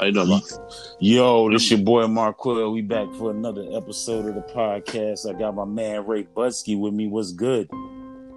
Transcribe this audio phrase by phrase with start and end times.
[0.00, 0.40] How you doing, man?
[1.00, 2.72] Yo, this your boy Marquell.
[2.72, 5.28] We back for another episode of the podcast.
[5.28, 7.06] I got my man Ray Butsky with me.
[7.06, 7.68] What's good?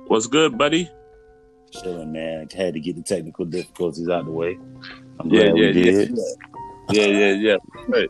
[0.07, 0.89] What's good, buddy?
[1.71, 2.49] Chilling, man.
[2.53, 4.57] Had to get the technical difficulties out of the way.
[5.19, 6.17] I'm Yeah, glad yeah, we did.
[6.89, 7.57] Yeah, yeah, yeah.
[7.87, 8.09] Right.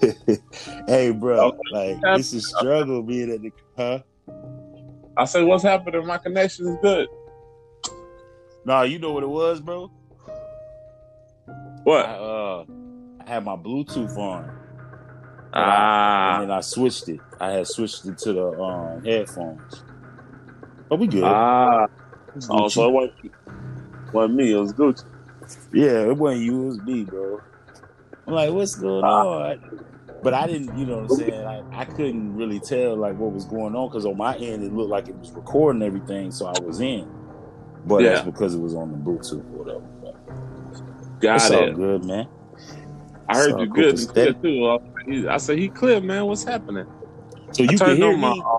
[0.88, 2.16] hey, bro, like Yeah.
[2.16, 3.98] it's a struggle being at the huh?
[5.16, 6.06] I said, what's happening?
[6.06, 7.08] My connection is good.
[8.64, 9.90] Nah, you know what it was, bro.
[11.86, 12.06] I, What?
[12.06, 12.64] uh,
[13.26, 14.52] I had my Bluetooth on,
[15.52, 17.22] Ah, and then I switched it.
[17.40, 19.84] I had switched it to the um, headphones.
[20.88, 21.24] But we good.
[21.24, 21.86] ah.
[22.50, 23.32] Oh, so it wasn't,
[24.12, 24.52] wasn't me.
[24.52, 25.04] It was Gucci.
[25.72, 27.42] Yeah, it wasn't you, it was me, bro.
[28.26, 29.08] I'm like, what's going Ah.
[29.08, 29.60] on?
[30.22, 31.46] But I didn't, you know what I'm saying?
[31.46, 34.72] I, I couldn't really tell like what was going on because on my end it
[34.72, 37.06] looked like it was recording everything, so I was in.
[37.84, 38.10] But Yeah.
[38.10, 39.93] that's because it was on the Bluetooth or whatever.
[41.24, 42.28] Got it's all good, man.
[43.30, 44.78] I heard So, you good and clear too.
[45.30, 46.26] I- said he clear, man.
[46.26, 46.84] What's happening?
[47.52, 48.32] So you can hear on my.
[48.34, 48.42] me?
[48.46, 48.58] uh,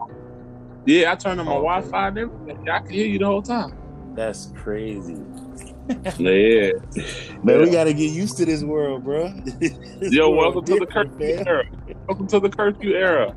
[0.86, 1.62] yeah, I turned on my Oh.
[1.62, 2.58] Wi-Fi and everything.
[2.72, 3.72] I can hear you the whole time.
[4.16, 5.18] That's crazy.
[6.18, 6.72] Yeah.
[7.44, 9.32] Man, we gotta get used to this world, bro.
[9.60, 11.48] This Yo, world welcome to the curfew man.
[11.48, 11.64] era.
[12.08, 13.36] Welcome to the curfew era.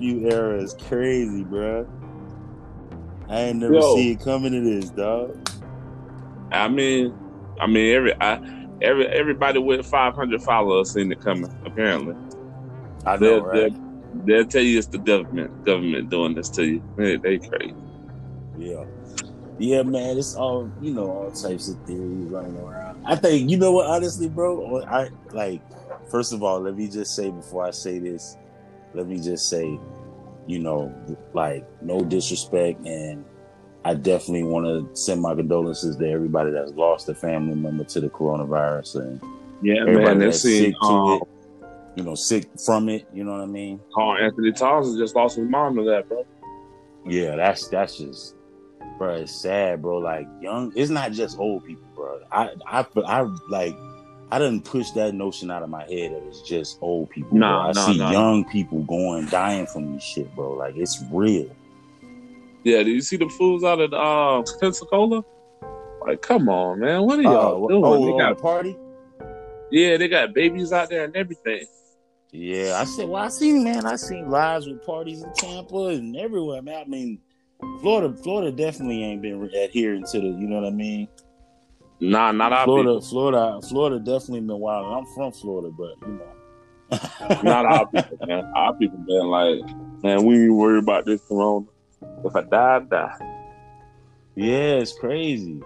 [0.00, 1.86] You era is crazy, bro.
[3.28, 3.94] I ain't never Yo.
[3.94, 5.36] see it coming to this, dog.
[6.50, 7.14] I mean,
[7.60, 8.40] I mean, every I,
[8.82, 11.54] every everybody with 500 followers seen it coming.
[11.64, 12.14] Apparently,
[13.06, 13.72] I know, they'll, right?
[13.72, 15.64] they'll, they'll tell you it's the government.
[15.64, 16.82] Government doing this to you.
[16.96, 17.74] They, they crazy.
[18.56, 18.84] Yeah.
[19.60, 23.04] Yeah, man, it's all you know, all types of theories running around.
[23.04, 24.82] I think you know what, honestly, bro.
[24.84, 25.62] I like
[26.08, 28.36] first of all, let me just say before I say this,
[28.94, 29.78] let me just say,
[30.46, 30.94] you know,
[31.34, 33.24] like no disrespect and
[33.88, 38.00] I definitely want to send my condolences to everybody that's lost a family member to
[38.00, 39.22] the coronavirus and
[39.62, 40.18] Yeah, everybody man.
[40.18, 41.28] That's sick to um, it,
[41.96, 43.80] you know, sick from it, you know what I mean?
[43.94, 46.26] Karl-Anthony Towns just lost his mom to that, bro.
[47.06, 48.34] Yeah, that's that's just,
[48.98, 49.14] bro.
[49.14, 49.96] It's sad, bro.
[49.96, 52.20] Like young, it's not just old people, bro.
[52.30, 53.74] I I I like,
[54.30, 57.30] I didn't push that notion out of my head that it's just old people.
[57.30, 57.38] bro.
[57.38, 58.10] Nah, I nah, see nah.
[58.10, 60.52] young people going dying from this shit, bro.
[60.52, 61.48] Like it's real.
[62.68, 65.22] Yeah, do you see the fools out at uh, Pensacola?
[66.06, 67.02] Like, come on, man.
[67.04, 67.82] What are y'all Uh, doing?
[67.84, 68.76] oh, they got, a party.
[69.70, 71.64] yeah, they got babies out there and everything.
[72.30, 73.08] Yeah, I said.
[73.08, 73.86] Well, I seen man.
[73.86, 76.82] I seen lives with parties in Tampa and everywhere, man.
[76.82, 77.20] I mean,
[77.80, 80.26] Florida, Florida definitely ain't been adhering to the.
[80.26, 81.08] You know what I mean?
[82.00, 83.00] Nah, not our Florida, people.
[83.08, 84.86] Florida, Florida definitely been wild.
[84.92, 87.40] I'm from Florida, but you know.
[87.42, 88.44] Not our people, man.
[88.54, 89.60] Our people been like,
[90.02, 91.64] man, we ain't worried about this corona.
[92.24, 93.14] If I die, I die.
[94.36, 95.60] Yeah, it's crazy.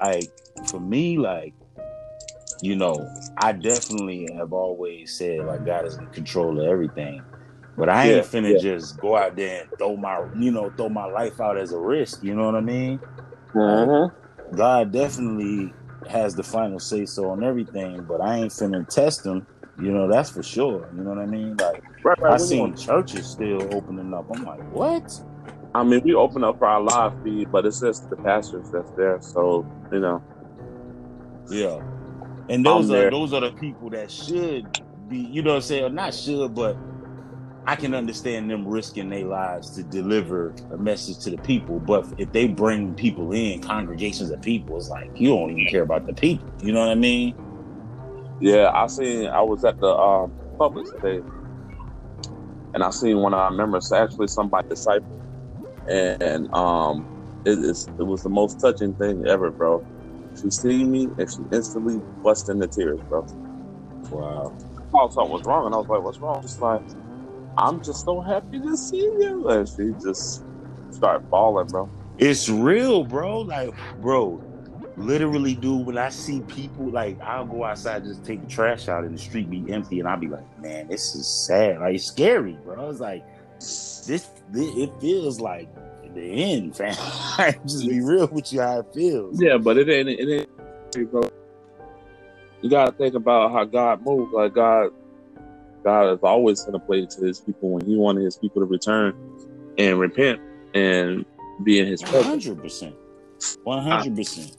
[0.00, 0.30] Like
[0.70, 1.54] for me, like
[2.62, 7.22] you know, I definitely have always said like God is in control of everything.
[7.76, 8.58] But I ain't Yeah, finna yeah.
[8.58, 11.78] just go out there and throw my you know, throw my life out as a
[11.78, 13.00] risk, you know what I mean?
[13.54, 14.56] Mm-hmm.
[14.56, 15.74] God definitely
[16.06, 20.08] has the final say so on everything, but I ain't finna test him, you know,
[20.08, 20.88] that's for sure.
[20.94, 21.56] You know what I mean?
[21.56, 22.34] Like Right, right.
[22.34, 24.26] I seen churches still opening up.
[24.30, 25.20] I'm like, what?
[25.74, 28.90] I mean, we open up for our live feed, but it's just the pastors that's
[28.92, 29.20] there.
[29.20, 30.22] So, you know,
[31.50, 31.80] Yeah.
[32.48, 33.10] And those I'm are there.
[33.10, 34.66] those are the people that should
[35.08, 36.76] be, you know what I'm saying, or not should, but
[37.66, 41.80] I can understand them risking their lives to deliver a message to the people.
[41.80, 45.82] But if they bring people in, congregations of people, it's like you don't even care
[45.82, 46.52] about the people.
[46.62, 47.34] You know what I mean?
[48.40, 51.24] yeah, I seen, I was at the um, Publix today,
[52.74, 55.23] and I seen one of our members, actually somebody disciple,
[55.88, 57.06] and um,
[57.44, 59.84] it, it's, it was the most touching thing ever, bro.
[60.40, 63.26] She seen me and she instantly bust into tears, bro.
[64.10, 64.52] Wow.
[64.78, 66.82] I thought something was wrong, and I was like, "What's wrong?" She's like,
[67.56, 70.44] "I'm just so happy to see you," and she just
[70.90, 71.88] started bawling, bro.
[72.18, 73.40] It's real, bro.
[73.40, 74.40] Like, bro,
[74.96, 79.04] literally, dude, when I see people, like, I'll go outside, just take the trash out,
[79.04, 81.80] and the street be empty, and I'll be like, man, this is sad.
[81.80, 82.90] Like, it's scary, bro.
[82.90, 83.24] It's like,
[84.06, 85.68] this, this it feels like
[86.14, 86.94] the end, fam.
[87.66, 89.40] just be real with you how it feels.
[89.40, 90.08] Yeah, but it ain't.
[90.08, 90.48] It
[90.96, 91.10] ain't.
[91.10, 91.28] Bro.
[92.62, 94.32] You gotta think about how God moves.
[94.32, 94.90] Like God,
[95.82, 99.12] God is always to play to His people when He wanted His people to return
[99.76, 100.40] and repent
[100.74, 101.24] and
[101.64, 102.46] be in His presence.
[102.46, 102.94] 100%.
[103.66, 104.56] 100%.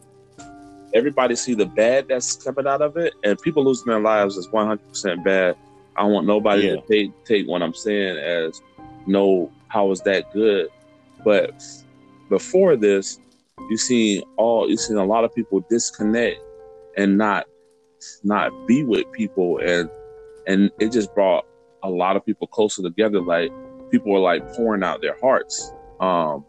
[0.94, 4.50] Everybody see the bad that's coming out of it, and people losing their lives is
[4.52, 5.56] one hundred percent bad.
[5.98, 6.76] I want nobody Yeah.
[6.76, 8.62] to take take what I'm saying as
[9.08, 10.70] no how is that good,
[11.24, 11.62] but
[12.30, 13.20] before this,
[13.70, 16.40] you seen all you seen a lot of people disconnect
[16.98, 17.46] and not
[18.24, 19.60] not be with people.
[19.60, 19.90] And
[20.48, 21.46] and it just brought
[21.84, 23.22] a lot of people closer together.
[23.22, 23.52] Like
[23.92, 26.46] people were like pouring out their hearts um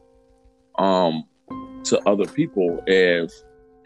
[0.79, 1.25] um
[1.85, 2.83] to other people.
[2.87, 3.31] And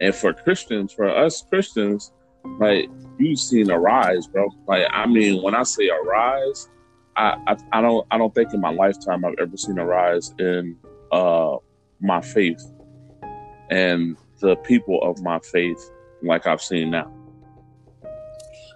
[0.01, 2.13] and for christians for us christians
[2.59, 2.89] like
[3.19, 4.49] you've seen a rise bro.
[4.67, 6.69] Like i mean when i say a rise
[7.21, 10.33] I, I, I don't I don't think in my lifetime I've ever seen a rise
[10.39, 10.77] in
[11.13, 11.57] uh,
[12.01, 12.63] my faith
[13.71, 15.79] and the people of my faith
[16.23, 17.13] like I've seen now.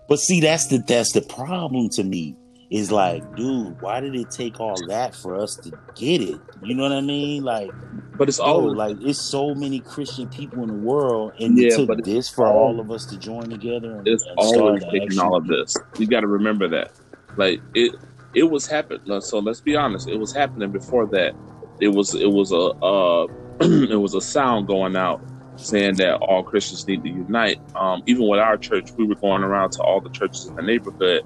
[0.08, 2.36] But see, that's the that's the problem to me.
[2.70, 6.40] Is like, dude, why did it take all that for us to get it?
[6.62, 7.44] You know what I mean?
[7.44, 7.70] Like,
[8.16, 11.76] but it's all like it's so many Christian people in the world, and yeah, it
[11.76, 13.96] took this for all, all of us to join together.
[13.96, 15.76] And, it's and always taking all of this.
[15.98, 16.92] You got to remember that.
[17.36, 17.94] Like it,
[18.34, 19.20] it was happening.
[19.20, 21.34] So let's be honest, it was happening before that.
[21.80, 23.26] It was it was a uh,
[23.60, 25.22] it was a sound going out
[25.56, 27.60] saying that all Christians need to unite.
[27.76, 30.62] Um, even with our church, we were going around to all the churches in the
[30.62, 31.24] neighborhood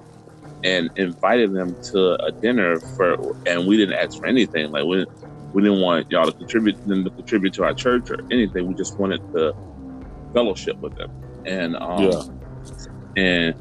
[0.64, 4.70] and invited them to a dinner for, and we didn't ask for anything.
[4.70, 5.06] Like we
[5.52, 8.66] we didn't want y'all to contribute them to contribute to our church or anything.
[8.66, 9.54] We just wanted to
[10.34, 11.10] fellowship with them,
[11.46, 12.22] and um, yeah.
[13.16, 13.54] and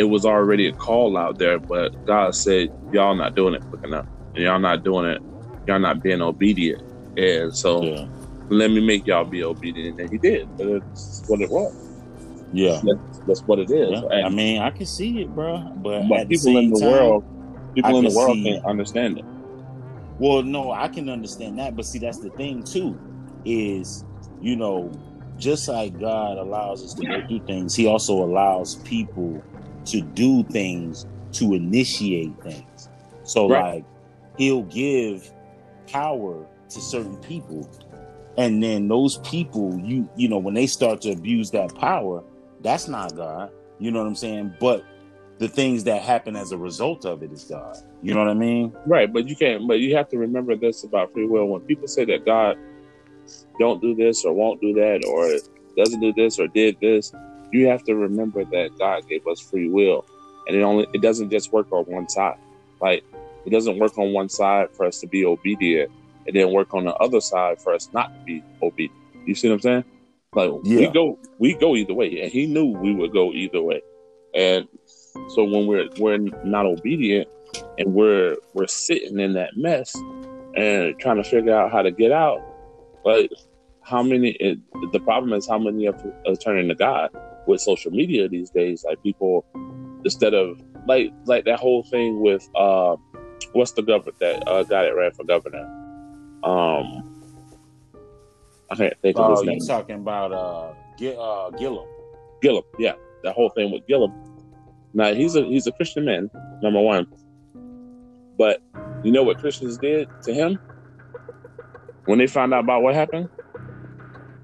[0.00, 3.84] it was already a call out there, but God said, Y'all not doing it quick
[3.84, 4.06] enough.
[4.34, 5.20] And y'all not doing it,
[5.66, 6.82] y'all not being obedient.
[7.18, 8.08] And so yeah.
[8.48, 10.00] let me make y'all be obedient.
[10.00, 10.48] And he did.
[10.56, 11.74] That's what it was.
[12.50, 12.80] Yeah.
[12.82, 13.90] That's, that's what it is.
[13.90, 14.24] Yeah.
[14.24, 15.58] I mean, I can see it, bro.
[15.76, 17.24] But, but people the in the time, world
[17.74, 19.24] people in the world can't understand it.
[20.18, 22.98] Well, no, I can understand that, but see that's the thing too,
[23.44, 24.02] is
[24.40, 24.90] you know,
[25.36, 29.42] just like God allows us to go through things, he also allows people
[29.86, 32.88] to do things to initiate things.
[33.24, 33.74] So right.
[33.74, 33.84] like
[34.36, 35.32] he'll give
[35.86, 37.68] power to certain people
[38.36, 42.22] and then those people you you know when they start to abuse that power
[42.62, 43.50] that's not god.
[43.78, 44.54] You know what i'm saying?
[44.60, 44.84] But
[45.38, 47.76] the things that happen as a result of it is god.
[48.02, 48.74] You know what i mean?
[48.86, 51.46] Right but you can't but you have to remember this about free will.
[51.46, 52.56] When people say that god
[53.58, 55.28] don't do this or won't do that or
[55.76, 57.12] doesn't do this or did this
[57.52, 60.04] you have to remember that God gave us free will,
[60.46, 62.38] and it only it doesn't just work on one side.
[62.80, 63.04] Like
[63.44, 65.90] it doesn't work on one side for us to be obedient,
[66.26, 68.98] and then work on the other side for us not to be obedient.
[69.26, 69.84] You see what I'm saying?
[70.34, 70.78] Like yeah.
[70.78, 73.82] we go we go either way, and He knew we would go either way,
[74.34, 74.68] and
[75.28, 77.28] so when we're we're not obedient
[77.78, 79.94] and we're we're sitting in that mess
[80.54, 82.40] and trying to figure out how to get out,
[83.04, 83.30] like
[83.82, 84.30] how many?
[84.32, 84.58] It,
[84.92, 87.10] the problem is how many are, are turning to God
[87.50, 88.84] with social media these days.
[88.86, 89.44] Like people,
[90.04, 92.96] instead of like like that whole thing with uh,
[93.52, 95.64] what's the governor that uh, guy that ran for governor?
[96.42, 97.02] Um,
[98.70, 99.58] I can't think of his uh, name.
[99.60, 101.86] You talking about uh, G- uh, Gillum?
[102.40, 102.94] Gillum, yeah,
[103.24, 104.12] that whole thing with Gillum.
[104.94, 106.30] Now he's a he's a Christian man,
[106.62, 107.06] number one.
[108.38, 108.62] But
[109.04, 110.58] you know what Christians did to him
[112.06, 113.28] when they found out about what happened?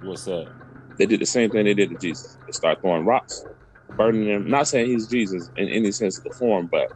[0.03, 0.56] What's that?
[0.99, 2.39] They did the same thing they did to Jesus.
[2.47, 3.45] They start throwing rocks,
[3.97, 4.49] burning him.
[4.49, 6.93] Not saying he's Jesus in any sense of the form, but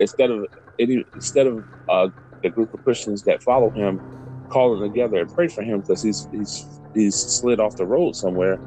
[0.00, 0.46] instead of
[0.78, 2.08] any, instead of uh,
[2.42, 4.00] the group of Christians that follow him
[4.48, 8.58] calling together and pray for him because he's he's he's slid off the road somewhere,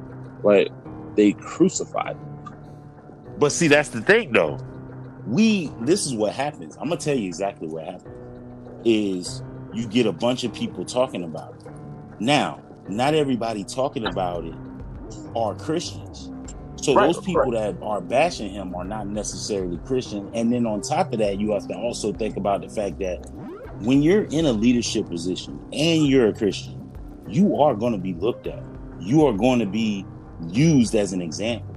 [0.44, 0.70] like
[1.16, 2.16] they crucified.
[2.16, 2.54] Him.
[3.38, 4.60] But see, that's the thing, though.
[5.26, 6.78] We this is what happens.
[6.78, 8.08] I'm gonna tell you exactly what happens.
[8.86, 9.44] Is
[9.74, 11.64] you get a bunch of people talking about it.
[12.20, 14.56] Now, not everybody talking about it
[15.36, 16.32] are Christians.
[16.78, 17.76] So right, those people right.
[17.76, 20.32] that are bashing him are not necessarily Christian.
[20.34, 23.30] And then on top of that, you have to also think about the fact that
[23.82, 26.92] when you're in a leadership position and you're a Christian,
[27.28, 28.64] you are going to be looked at.
[29.00, 30.06] You are going to be
[30.50, 31.72] used as an example.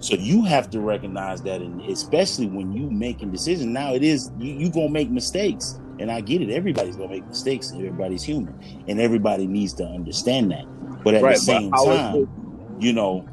[0.00, 3.66] So you have to recognize that, and especially when you making decisions.
[3.66, 5.80] Now it is you, you gonna make mistakes.
[5.98, 6.50] And I get it.
[6.50, 7.72] Everybody's gonna make mistakes.
[7.72, 8.54] Everybody's human,
[8.86, 10.66] and everybody needs to understand that.
[11.02, 12.28] But at right, the same time,
[12.78, 13.28] you know,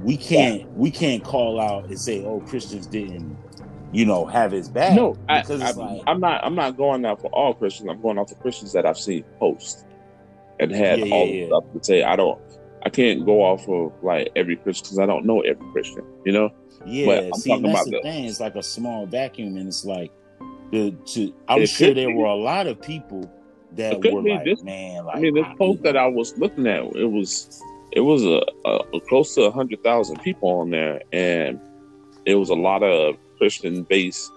[0.00, 0.66] we can't yeah.
[0.74, 3.36] we can't call out and say, "Oh, Christians didn't."
[3.92, 4.94] You know, have his back.
[4.94, 6.44] No, I, I, like, I'm not.
[6.44, 7.88] I'm not going out for all Christians.
[7.88, 9.86] I'm going out for Christians that I've seen post
[10.58, 12.02] and had yeah, all yeah, stuff to say.
[12.02, 12.40] I don't.
[12.84, 16.04] I can't go off of like every Christian because I don't know every Christian.
[16.24, 16.50] You know.
[16.84, 17.06] Yeah.
[17.06, 18.24] But I'm see, talking that's about the thing.
[18.26, 20.12] It's like a small vacuum, and it's like
[20.72, 22.14] the to I'm it sure there be.
[22.14, 23.30] were a lot of people
[23.72, 26.84] that were like, this, man, like, I mean, this post that I was looking at,
[26.96, 27.62] it was
[27.96, 31.58] it was a, a, close to a hundred thousand people on there, and
[32.26, 34.30] it was a lot of Christian based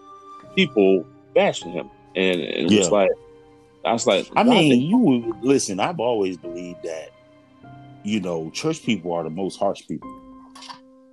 [0.55, 2.79] people bashing him, and, and yeah.
[2.79, 3.11] it's like
[3.83, 5.81] I was like, I mean, you listen.
[5.81, 7.09] I've always believed that
[8.03, 10.09] you know church people are the most harsh people.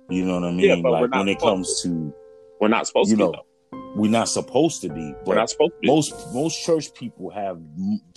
[0.09, 0.83] You know what I mean?
[0.83, 2.13] Yeah, like when it comes to
[2.61, 3.23] We're not supposed You to.
[3.23, 3.46] know, be, though.
[3.71, 5.13] We're not supposed to be.
[5.25, 5.87] We're but not supposed to.
[5.87, 7.59] Most most church people have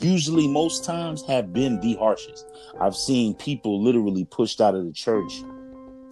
[0.00, 2.47] usually most times have been the harshest.
[2.80, 5.33] I've seen people literally pushed out of the church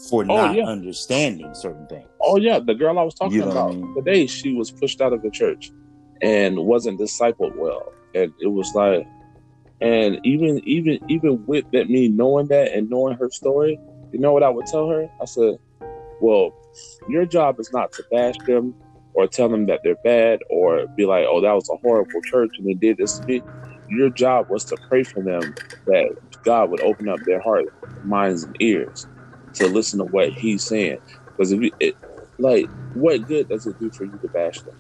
[0.09, 0.65] for Oh, not yeah.
[0.65, 2.09] understanding certain things.
[2.23, 3.95] Oh yeah, the girl I was talking You know what I about mean?
[3.97, 5.71] today, she was pushed out of the church
[6.23, 9.07] and wasn't discipled well, and it was like,
[9.81, 13.79] and even even even with that me knowing that and knowing her story,
[14.13, 15.09] you know what I would tell her?
[15.21, 15.59] I said,
[16.21, 16.53] well,
[17.09, 18.75] your job is not to bash them
[19.19, 22.51] or tell them that they're bad or be like, oh, that was a horrible church
[22.57, 23.43] and they did this to me.
[23.89, 25.41] Your job was to pray for them
[25.89, 27.65] that God would open up their heart,
[28.05, 29.09] minds, and ears
[29.55, 30.99] to listen to what He's saying.
[31.37, 31.97] Because if you, it,
[32.39, 34.75] like, what good does it do for you to bash them?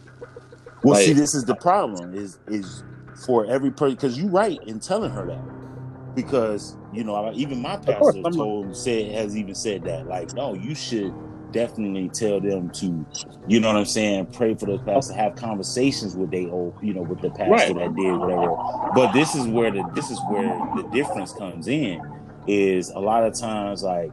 [0.84, 2.84] Well, Like- see, this is the problem is is
[3.26, 7.76] for every person because you're right in telling her that because you know even my
[7.76, 11.12] pastor told said has even said that like no you should
[11.52, 13.06] definitely tell them to
[13.46, 16.94] you know what I'm saying pray for the pastor have conversations with they old you
[16.94, 17.74] know with the pastor Right.
[17.74, 18.56] that did whatever
[18.94, 22.02] but this is where the this is where the difference comes in
[22.46, 24.10] is a lot of times like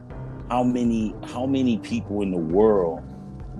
[0.50, 3.02] how many how many people in the world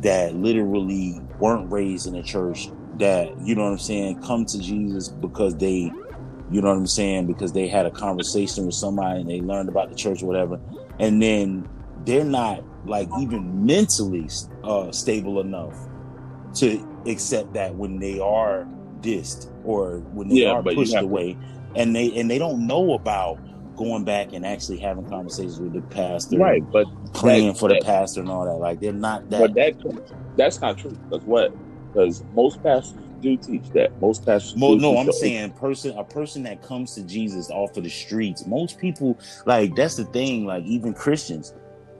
[0.03, 2.69] that literally weren't raised in a church
[2.99, 5.93] that you know what I'm saying come to Jesus because they
[6.49, 9.69] you know what I'm saying because they had a conversation with somebody and they learned
[9.69, 10.59] about the church or whatever
[10.99, 11.67] and then
[12.07, 14.29] they're not like even mentally
[14.65, 15.75] uh, stable enough
[16.55, 18.67] to accept that when they are
[19.01, 21.37] dissed or when they Yeah, are pushed have to- away
[21.75, 23.39] and they and they don't know about
[23.77, 27.75] going back and actually having conversations with the pastor Right, but praying that- for the
[27.75, 29.75] that- pastor and all that like they're not that but that
[30.37, 30.97] that's not true.
[31.11, 31.55] Because what?
[31.93, 33.99] Because most pastors do teach that.
[34.01, 34.55] Most pastors.
[34.57, 35.15] Mo- do no, I'm that.
[35.15, 38.47] saying person a person that comes to Jesus off of the streets.
[38.47, 40.45] Most people like that's the thing.
[40.47, 41.55] Like even Christians,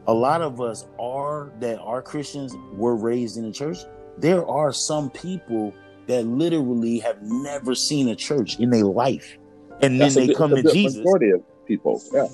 [0.09, 2.55] a lot of us are that are Christians.
[2.73, 3.79] Were raised in the church.
[4.19, 5.73] There are some people
[6.07, 9.37] that literally have never seen a church in their life,
[9.83, 12.01] and then That's a they good- come to Jesus, Majority of people.
[12.13, 12.27] Yeah.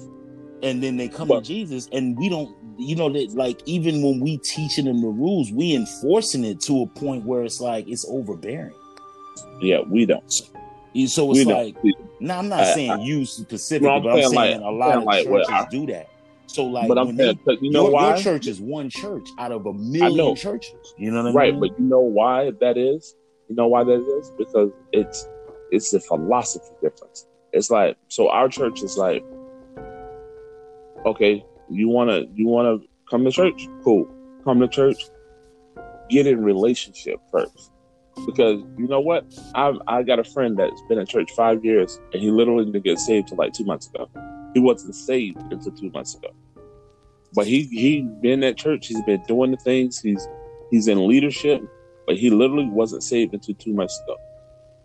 [0.63, 2.55] and then they come But- to Jesus, and we don't.
[2.79, 6.83] You know that like even when we teaching them the rules, we enforcing it to
[6.83, 8.73] a point where it's like it's overbearing.
[9.61, 10.25] Yeah, we don't.
[10.95, 11.53] You- So it's don't.
[11.53, 14.61] like We- No, I'm not I- saying you specifically, No, I'm but I'm saying, like-
[14.61, 16.07] a lot of like, what churches I- do that.
[16.53, 18.09] So like, but I'm saying, they, you know your, why?
[18.09, 20.95] your church is one church out of a million churches.
[20.99, 21.63] You know what I right, mean?
[21.63, 23.15] Right, but you know why that is?
[23.49, 24.31] You know why that is?
[24.37, 25.27] Because it's
[25.71, 27.27] it's the philosophy difference.
[27.53, 29.25] It's like so our church is like,
[31.07, 32.79] okay, you wanna you wanna
[33.11, 33.67] come to church?
[33.83, 34.07] Cool.
[34.45, 35.03] Come to church,
[36.11, 37.71] get in relationship first.
[38.27, 39.25] Because you know what?
[39.55, 42.85] I I got a friend that's been in church five years and he literally didn't
[42.85, 44.11] get saved till like two months ago.
[44.53, 46.29] He wasn't saved until two months ago.
[47.35, 50.27] But he he been at church, he's been doing the things, he's
[50.71, 51.63] he's in leadership,
[52.07, 54.17] but he literally wasn't saved until two months ago.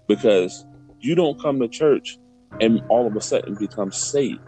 [0.07, 0.65] Because
[0.99, 2.17] you don't come to church
[2.61, 4.39] and all of a sudden become saved.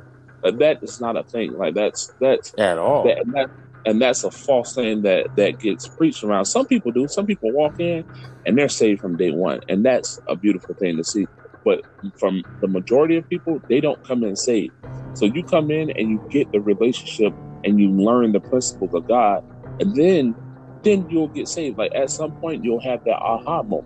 [0.44, 1.53] Like that is not a thing.
[1.58, 3.03] Like that's that's At all.
[3.03, 3.50] that, and that
[3.86, 6.46] and that's a false thing that that gets preached around.
[6.46, 7.08] Some people do.
[7.08, 8.06] Some people walk in
[8.46, 11.27] and they're saved from day one, and that's a beautiful thing to see.
[11.65, 11.82] But
[12.18, 14.74] from the majority of people, they don't come in saved.
[15.13, 19.06] So you come in and you get the relationship and you learn the principles of
[19.08, 19.42] God,
[19.80, 20.38] and then
[20.84, 21.78] then you'll get saved.
[21.78, 23.86] Like at some point, you'll have that aha moment.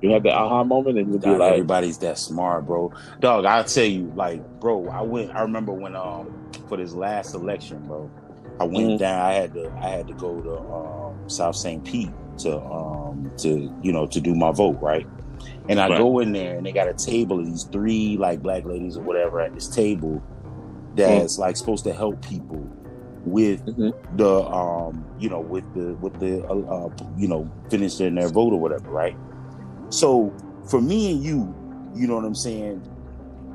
[0.00, 2.92] You'll have that aha moment, and you'll be like, everybody's that smart, bro.
[3.20, 5.30] Dog, I'll tell you, like, bro, I went.
[5.34, 6.36] I remember when um
[6.68, 8.12] for this last election, bro,
[8.60, 8.98] I went Mhm.
[8.98, 9.20] down.
[9.20, 9.72] I had to.
[9.82, 11.84] I had to go to um, South St.
[11.84, 15.08] Pete to um to you know to do my vote, right?
[15.68, 15.96] And I Right.
[15.96, 19.04] go in there, and they got a table of these three like black ladies or
[19.04, 20.24] whatever at this table
[20.94, 22.72] that's like supposed to help people
[23.24, 23.92] with Mhm.
[24.16, 28.52] the um you know with the with the uh, uh you know finishing their vote
[28.52, 29.16] or whatever, right?
[29.90, 30.34] So
[30.68, 31.56] for me and you,
[31.94, 32.84] you know what I'm saying?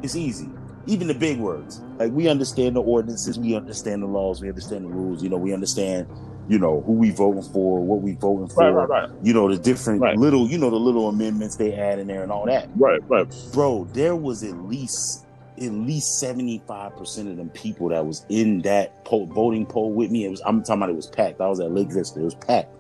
[0.03, 0.49] It's easy.
[0.85, 1.83] Even the big words.
[1.99, 5.37] Like we understand the ordinances, we understand the laws, we understand the rules, you know,
[5.37, 6.07] we understand,
[6.47, 9.49] you know, who we voting for, what we voting for, right, right, right, you know,
[9.49, 12.69] the different little, you know, the little amendments they add in there and all that.
[12.75, 13.27] right, right.
[13.53, 15.24] Bro, there was at least
[15.57, 20.25] at least 75% of them people that was in that poll, voting poll with me.
[20.25, 21.39] It was I'm talking about it was packed.
[21.41, 22.19] I was at Lake Vista.
[22.19, 22.71] It was packed.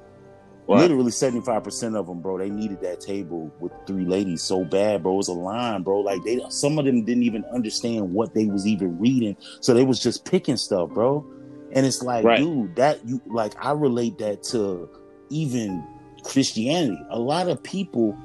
[0.67, 0.79] Right.
[0.79, 5.13] Literally 75% of them, bro, they needed that table with three ladies so bad, bro.
[5.13, 5.99] It was a line, bro.
[5.99, 9.37] Like they some of them didn't even understand what they was even reading.
[9.61, 11.25] So they was just picking stuff, bro.
[11.71, 12.39] And it's like, Right.
[12.39, 14.89] dude, that you like I relate that to
[15.29, 15.85] even
[16.23, 16.99] Christianity.
[17.11, 18.17] A lot of people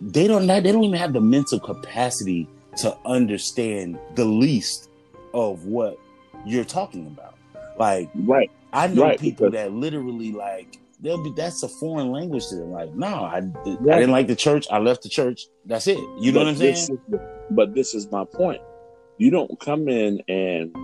[0.00, 4.88] they don't they don't even have the mental capacity to understand the least
[5.34, 5.98] of what
[6.46, 7.34] you're talking about.
[7.78, 8.50] Like, right.
[8.72, 12.70] I know Right, people that literally like they'll be that's a foreign language to them.
[12.70, 14.66] Like, no, I, I didn't like the church.
[14.70, 15.46] I left the church.
[15.66, 15.98] That's it.
[16.20, 16.74] You know But what I'm saying?
[16.74, 16.90] is
[17.50, 18.60] but this is my point.
[19.18, 20.74] You don't come in and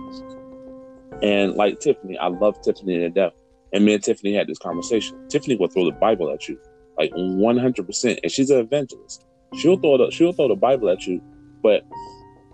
[1.23, 3.33] and like Tiffany, I love Tiffany to death.
[3.73, 5.17] And me and Tiffany had this conversation.
[5.29, 6.59] Tiffany will throw the Bible at you,
[6.97, 8.19] like one hundred percent.
[8.23, 9.25] And she's an evangelist.
[9.55, 11.21] She'll throw the she'll throw the Bible at you.
[11.63, 11.83] But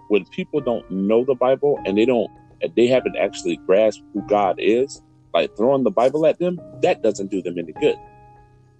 [0.09, 2.29] when people don't know the Bible and they don't
[2.75, 5.01] they haven't actually grasped who God is,
[5.33, 7.97] like throwing the Bible at them, that doesn't do them any good.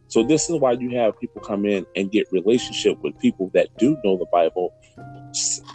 [0.10, 3.70] So this is why you have people come in and get relationship with people that
[3.80, 4.72] do know the Bible.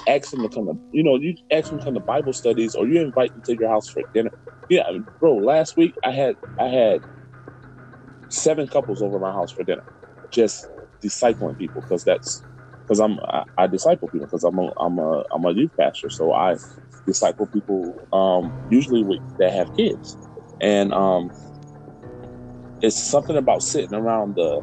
[0.09, 2.75] Ask them to come to, you know, you ask them to come to Bible studies,
[2.75, 4.31] or you invite them to your house for dinner.
[4.71, 5.37] Yeah, I mean, bro.
[5.39, 7.03] Last week I had I had
[8.31, 9.85] seven couples over my house for dinner,
[10.33, 10.69] just
[11.05, 12.45] discipling people because that's
[12.89, 16.09] because I'm I, I disciple people because I'm a I'm a I'm a youth pastor,
[16.09, 16.57] so I
[17.07, 20.17] disciple people um, usually with, that have kids,
[20.61, 21.31] and um,
[22.81, 24.63] it's something about sitting around the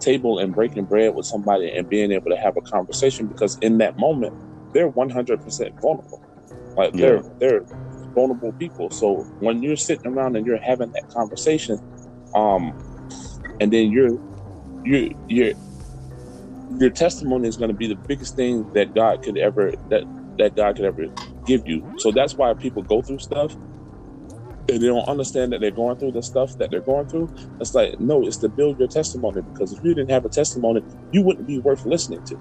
[0.00, 3.78] table and breaking bread with somebody and being able to have a conversation because in
[3.78, 4.32] that moment
[4.72, 6.22] they're 100% vulnerable.
[6.76, 7.62] Like they're they're
[8.14, 8.90] vulnerable people.
[8.90, 11.78] So when you're sitting around and you're having that conversation
[12.34, 12.72] um
[13.60, 14.18] and then you're
[14.84, 15.54] you're you're
[16.68, 20.06] your testimony is going to be the biggest thing that God could ever that
[20.38, 21.08] that God could ever
[21.46, 21.84] give you.
[21.96, 23.56] So that's why people go through stuff
[24.68, 27.30] and they don't understand that they're going through the stuff that they're going through.
[27.60, 30.84] It's like no, it's to build your testimony because if you didn't have a testimony,
[31.10, 32.36] you wouldn't be worth listening to.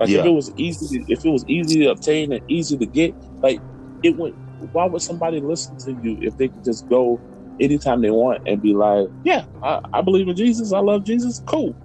[0.00, 0.18] Like Yeah.
[0.20, 3.62] if it was easy, if it was easy to obtain and easy to get, like
[4.02, 4.34] it would.
[4.58, 7.22] Why would somebody listen to you if they could just go
[7.60, 10.72] anytime they want and be like, "Yeah, I, I believe in Jesus.
[10.72, 11.42] I love Jesus.
[11.46, 11.76] Cool,"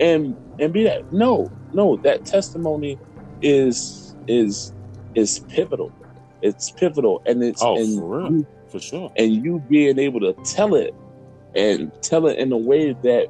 [0.00, 1.02] and and be that.
[1.10, 2.98] No, no, that testimony
[3.40, 4.72] is is
[5.14, 5.92] is pivotal.
[6.42, 8.30] It's pivotal, and it's Oh, and for real.
[8.32, 9.10] you- For sure.
[9.18, 10.90] and you being able to tell it
[11.54, 13.28] and tell it in a way that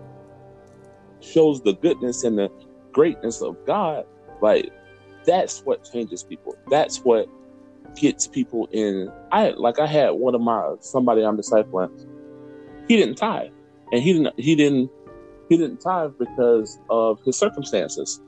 [1.20, 2.48] shows the goodness and the
[2.92, 4.04] greatness of God,
[4.40, 4.70] like
[5.26, 6.54] that's what changes people.
[6.70, 7.26] That's what
[8.00, 9.10] gets people in.
[9.32, 11.88] I like I had one of my somebody I'm discipling.
[12.88, 13.48] He didn't tithe,
[13.92, 14.34] and he didn't.
[14.38, 14.90] He didn't.
[15.52, 18.22] He didn't tithe because of his circumstances,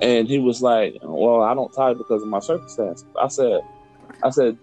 [0.00, 3.60] and he was like, "Well, I don't tithe because of my circumstances." I said,
[4.22, 4.56] "I said,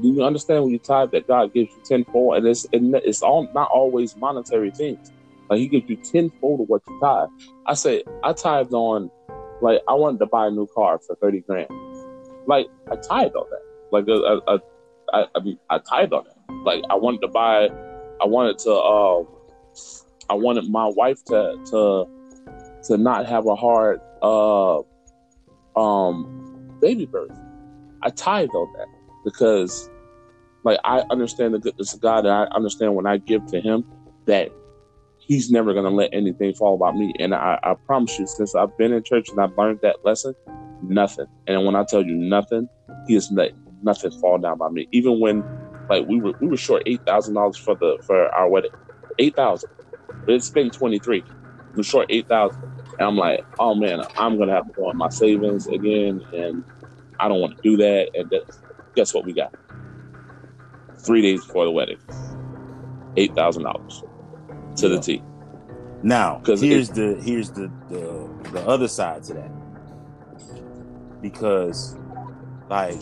[0.00, 3.22] do you understand when you tithe that God gives you tenfold, and it's and it's
[3.22, 5.10] all not always monetary things.
[5.50, 7.28] Like He gives you tenfold of what you tithe.
[7.66, 9.10] I say I tithed on,
[9.60, 11.70] like I wanted to buy a new car for thirty grand.
[12.46, 13.62] Like I tithe on that.
[13.90, 14.04] Like
[15.12, 16.54] I, I mean I tithed on that.
[16.64, 17.68] Like I wanted to buy,
[18.22, 19.24] I wanted to, uh,
[20.30, 22.04] I wanted my wife to to
[22.84, 24.80] to not have a hard uh
[25.76, 27.30] um baby birth.
[28.02, 28.88] I tithe on that
[29.24, 29.88] because
[30.64, 33.84] like I understand the goodness of God and I understand when I give to him
[34.26, 34.50] that
[35.18, 37.12] he's never gonna let anything fall about me.
[37.18, 40.34] And I, I promise you, since I've been in church and I've learned that lesson,
[40.82, 41.26] nothing.
[41.46, 42.68] And when I tell you nothing,
[43.06, 44.88] he has let nothing fall down by me.
[44.92, 45.44] Even when
[45.88, 48.70] like we were we were short eight thousand dollars for the for our wedding.
[49.18, 49.70] Eight thousand.
[50.26, 51.24] But it's been twenty three.
[51.74, 52.62] We're short eight thousand.
[52.98, 56.64] And I'm like, oh man, I'm gonna have to go on my savings again and
[57.18, 58.10] I don't want to do that.
[58.14, 58.32] And
[58.94, 59.52] guess what we got?
[61.04, 61.98] Three days before the wedding,
[63.16, 64.02] eight thousand dollars
[64.76, 64.94] to Yeah.
[64.96, 65.22] the T.
[66.02, 69.50] Now, here's the here's the, the the other side to that.
[71.20, 71.96] Because
[72.68, 73.00] like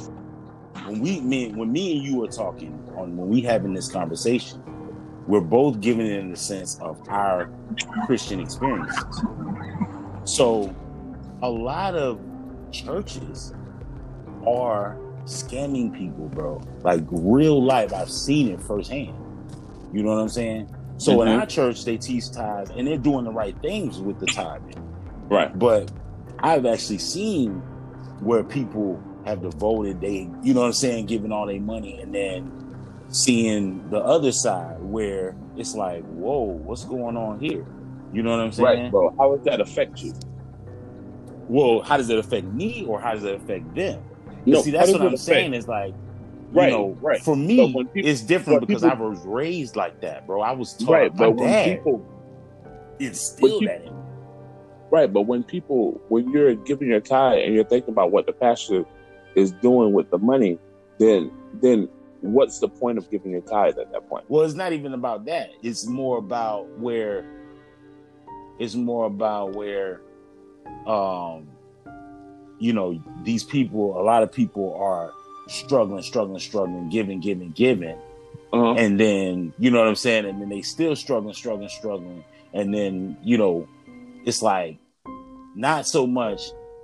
[0.87, 4.63] when we me when me and you are talking on when we having this conversation,
[5.27, 7.49] we're both giving it in the sense of our
[8.07, 9.25] Christian experiences.
[10.25, 10.75] So
[11.43, 12.21] a lot of
[12.71, 13.55] churches
[14.47, 16.61] are scamming people, bro.
[16.83, 17.93] Like real life.
[17.93, 19.15] I've seen it firsthand.
[19.93, 20.69] You know what I'm saying?
[20.97, 21.41] So in Mhm.
[21.41, 24.83] our church, they teach tithe, and they're doing the right things with the tithing.
[25.29, 25.57] Right.
[25.59, 25.91] But
[26.41, 27.63] I've actually seen
[28.21, 32.15] where people have devoted they, you know what I'm saying, giving all their money, and
[32.15, 32.53] then
[33.13, 37.65] seeing the other side where it's like, whoa, what's going on here?
[38.13, 38.83] You know what I'm saying?
[38.85, 39.15] Right, bro.
[39.19, 40.13] How does that affect you?
[41.49, 44.03] Well, how does it affect me, or how does it affect them?
[44.47, 45.55] No, see, that's what I'm saying.
[45.55, 45.95] Is like,
[46.53, 47.21] you Right, know, right.
[47.21, 50.41] for me, people- it's different because people- I was raised like that, bro.
[50.41, 50.91] I was taught.
[50.91, 52.03] Right, my but when dad people
[52.99, 53.99] instilled that in me.
[54.91, 58.33] Right, but when people, when you're giving your tithe and you're thinking about what the
[58.33, 58.85] pastor
[59.35, 60.59] is doing with the money,
[60.99, 61.89] then then
[62.23, 64.25] what's the point of giving your tithe at that point?
[64.29, 65.51] Well, it's not even about that.
[65.63, 67.25] It's more about where
[68.59, 70.01] it's more about where
[70.87, 71.49] um
[72.63, 75.13] you know, these people, a lot of people are
[75.49, 77.99] struggling, struggling, struggling, giving, giving, giving.
[78.53, 78.75] uh-huh.
[78.75, 82.73] and then you know what I'm saying, and then they still struggling, struggling, struggling, and
[82.73, 83.69] then you know,
[84.25, 84.79] it's like
[85.57, 86.41] not so much,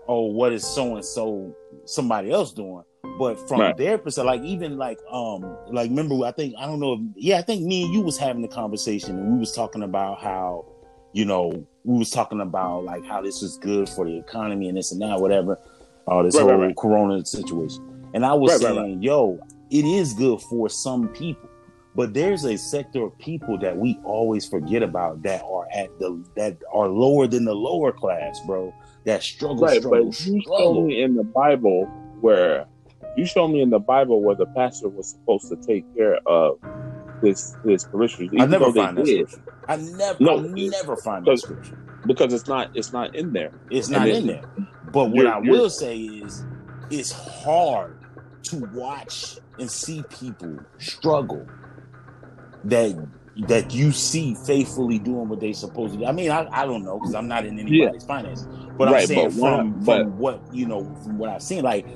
[0.09, 2.83] oh, what is so and so somebody else doing,
[3.19, 3.77] but from right.
[3.77, 7.39] their perspective, like even like um like remember I think I don't know if, yeah
[7.39, 10.65] I think me and you was having the conversation and we was talking about how
[11.13, 14.79] you know we was talking about like how this is good for the economy and
[14.79, 15.59] this and that whatever
[16.07, 18.11] uh, this right, whole right, Corona situation.
[18.15, 19.39] And I was saying yo
[19.71, 21.49] it is good for some people
[21.95, 26.25] but there's a sector of people that we always forget about that are at the
[26.37, 28.73] that are lower than the lower class bro
[29.05, 31.87] that struggle right, struggle, but you show in the Bible
[32.21, 32.67] where
[33.17, 36.59] you show me in the Bible where the pastor was supposed to take care of
[37.23, 38.31] his his parishioners.
[38.39, 39.29] I never find that did.
[39.29, 39.55] scripture.
[39.69, 43.53] I never, no, I never find that scripture because it's not it's not in there.
[43.71, 44.45] It's not in there.
[44.93, 46.45] But what I will say is,
[46.91, 47.99] it's hard
[48.45, 51.47] to watch and see people struggle
[52.65, 53.09] that
[53.47, 56.07] that you see faithfully doing what they supposed to do.
[56.07, 58.07] I mean, I, I don't know because I'm not in anybody's yeah.
[58.07, 61.43] finance, but right, I'm saying but from, from but, what you know from what I've
[61.43, 61.87] seen, like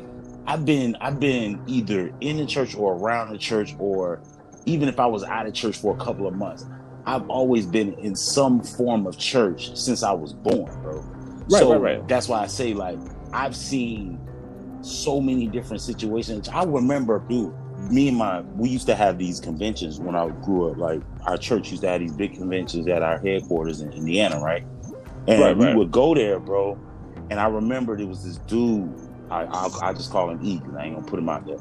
[0.46, 4.20] I've been I've been either in the church or around the church or
[4.66, 6.66] even if I was out of church for a couple of months,
[7.06, 11.00] I've always been in some form of church since I was born, bro.
[11.00, 12.08] Right, so right, right.
[12.08, 12.98] that's why I say like
[13.32, 14.20] I've seen
[14.82, 16.48] so many different situations.
[16.48, 17.54] I remember, dude,
[17.90, 20.76] me and my we used to have these conventions when I grew up.
[20.76, 24.64] Like our church used to have these big conventions at our headquarters in Indiana, right?
[25.28, 26.78] And right, we would go there, bro.
[27.30, 28.92] And I remember it was this dude
[29.32, 30.60] I I'll, I just call him E.
[30.78, 31.58] I ain't gonna put him out there.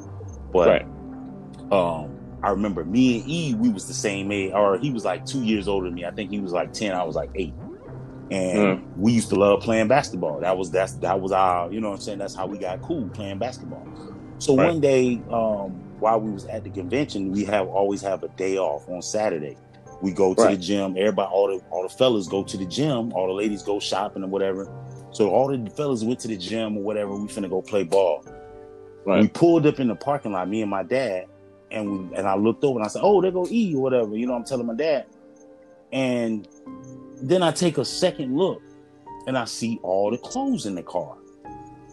[0.52, 1.72] But right.
[1.72, 5.26] um, I remember me and E, we was the same age, or he was like
[5.26, 6.06] two years older than me.
[6.06, 7.54] I think he was like ten, I was like eight.
[8.32, 8.98] And mm.
[8.98, 10.40] we used to love playing basketball.
[10.40, 12.20] That was that's that was our, you know what I'm saying?
[12.20, 13.86] That's how we got cool playing basketball.
[14.40, 14.68] So right.
[14.68, 18.58] one day, um, while we was at the convention, we have always have a day
[18.58, 19.58] off on Saturday.
[20.02, 20.58] We go to right.
[20.58, 20.96] the gym.
[20.98, 23.14] Everybody, all the all the fellas go to the gym.
[23.14, 24.66] All the ladies go shopping and whatever.
[25.12, 27.16] So all the fellas went to the gym or whatever.
[27.16, 28.26] We finna go play ball.
[29.06, 29.22] Right.
[29.22, 31.26] We pulled up in the parking lot, me and my dad,
[31.72, 34.16] and we and I looked over and I said, "Oh, there go E or whatever."
[34.16, 35.08] You know, I'm telling my dad,
[35.92, 36.48] and
[37.22, 38.62] then I take a second look,
[39.28, 41.18] and I see all the clothes in the car.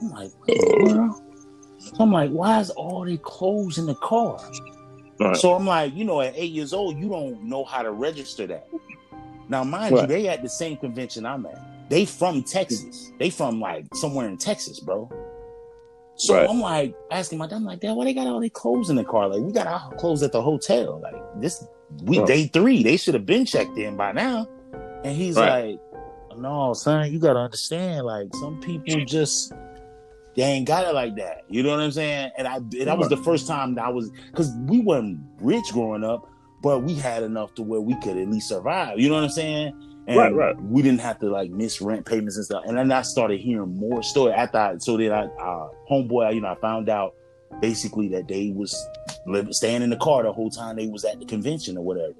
[0.00, 0.31] I'm like,
[1.78, 4.40] so I'm like, why is all the clothes in the car?
[5.18, 5.37] Right.
[5.37, 8.46] So I'm like, you know, at eight years old, you don't know how to register
[8.46, 8.68] that.
[9.48, 10.02] Now, mind right.
[10.02, 11.77] you, they at the same convention I'm at.
[11.88, 13.12] They from Texas.
[13.18, 15.11] They from like somewhere in Texas, bro.
[16.16, 16.51] So right.
[16.51, 18.96] I'm like asking my dad, I'm like, Dad, why they got all their clothes in
[18.96, 19.29] the car?
[19.29, 21.01] Like, we got our clothes at the hotel.
[21.01, 21.64] Like, this
[22.03, 22.83] we day three.
[22.83, 24.48] They should have been checked in by now.
[25.05, 25.79] And he's right.
[26.31, 28.05] like, No, son, you gotta understand.
[28.05, 29.05] Like, some people hmm.
[29.05, 29.53] just
[30.38, 31.44] they ain't got it like that.
[31.48, 32.31] You know what I'm saying?
[32.37, 35.64] And I and that was the first time that I was because we weren't rich
[35.72, 36.31] growing up,
[36.62, 39.01] but we had enough to where we could at least survive.
[39.01, 39.88] You know what I'm saying?
[40.08, 40.60] And right, right.
[40.62, 42.64] we didn't have to like miss rent payments and stuff.
[42.66, 46.40] And then I started hearing more story after I, so then I, uh, homeboy, you
[46.40, 47.14] know, I found out
[47.60, 48.74] basically that they was
[49.26, 52.14] living, staying in the car the whole time they was at the convention or whatever.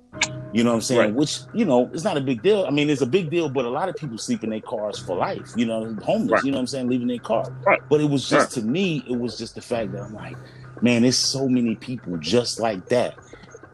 [0.53, 1.01] You know what I'm saying?
[1.01, 1.14] Right.
[1.14, 2.66] Which, you know, it's not a big deal.
[2.66, 4.98] I mean, it's a big deal, but a lot of people sleep in their cars
[4.98, 6.44] for life, you know, homeless, right.
[6.44, 6.88] you know what I'm saying?
[6.88, 7.51] Leaving their car.
[7.66, 7.81] Right.
[7.88, 10.37] But it was just, to me, it was just the fact that I'm like,
[10.83, 13.16] man, there's so many people just like that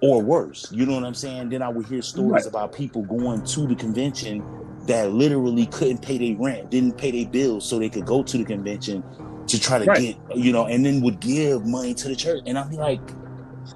[0.04, 0.70] or worse.
[0.70, 1.48] You know what I'm saying?
[1.48, 2.46] Then I would hear stories right.
[2.46, 4.44] about people going to the convention
[4.86, 8.36] that literally couldn't pay their rent, didn't pay their bills, so they could go to
[8.36, 9.02] the convention
[9.46, 9.98] to try to right.
[9.98, 12.42] get, you know, and then would give money to the church.
[12.44, 13.00] And I'd be like,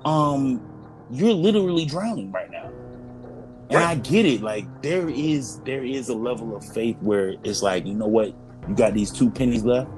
[0.05, 0.61] um,
[1.11, 2.71] you're literally drowning right now.
[3.71, 3.89] And right.
[3.89, 4.43] I get it.
[4.43, 8.35] Like there is there is a level of faith where it's like, you know what,
[8.69, 9.91] you got these two pennies left,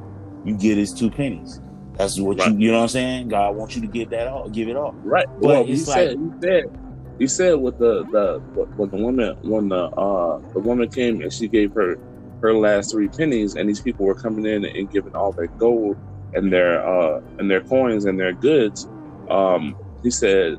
[0.44, 1.60] you get his two pennies.
[2.00, 2.50] That's what right.
[2.52, 3.28] you you know what I'm saying.
[3.28, 4.96] God wants you to give that all, give it all.
[5.04, 5.26] Right.
[5.36, 6.64] But well, he said, he said,
[7.18, 8.40] he said with the the
[8.76, 11.98] with the woman when the uh the woman came and she gave her
[12.42, 15.98] her last three pennies, and these people were coming in and giving all their gold
[16.32, 18.88] and their uh and their coins and their goods.
[19.30, 20.54] Um, he said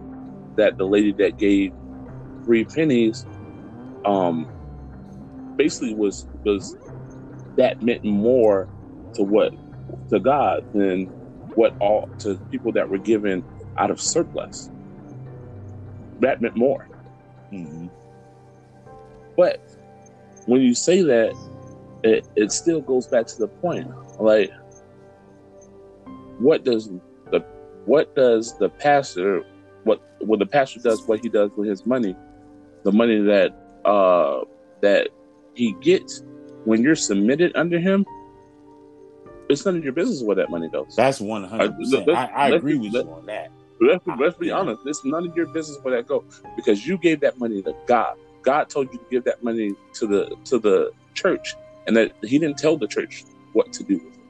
[0.58, 1.72] that the lady that gave
[2.46, 3.26] three pennies,
[4.06, 4.48] um,
[5.58, 6.78] basically was was
[7.58, 8.70] that meant more
[9.16, 9.54] to what
[10.10, 11.10] to God than
[11.56, 13.44] what all to people that were given
[13.78, 14.70] out of surplus.
[16.20, 16.88] That meant more.
[17.52, 17.88] Mm-hmm.
[19.36, 19.62] But
[20.46, 21.34] when you say that,
[22.04, 23.90] it, it still goes back to the point.
[24.20, 24.52] Like,
[26.40, 26.90] what does
[27.32, 27.46] the
[27.86, 29.44] what does the pastor
[29.84, 32.16] what when the pastor does what he does with his money,
[32.84, 33.52] the money that
[33.86, 34.42] uh
[34.82, 35.10] that
[35.54, 36.24] he gets
[36.66, 38.06] when you're submitted under him,
[39.52, 40.96] it's none of your business where that money goes.
[40.96, 42.10] That's one hundred percent.
[42.10, 43.52] I agree with let, you on that.
[43.80, 44.82] let's, let's be honest.
[44.86, 46.24] It's none of your business where that go
[46.56, 48.16] because you gave that money to God.
[48.44, 51.56] God told you to give that money to the to the church,
[51.88, 54.22] and that He didn't tell the church what to do with it.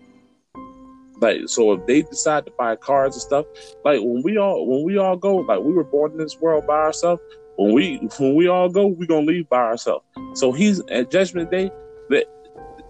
[1.21, 3.45] Like so, if they decide to buy cars and stuff,
[3.85, 6.65] like when we all when we all go, like we were born in this world
[6.67, 7.21] by ourselves.
[7.57, 10.05] When we when we all go, we gonna leave by ourselves.
[10.33, 11.71] So He's at Judgment Day.
[12.09, 12.25] That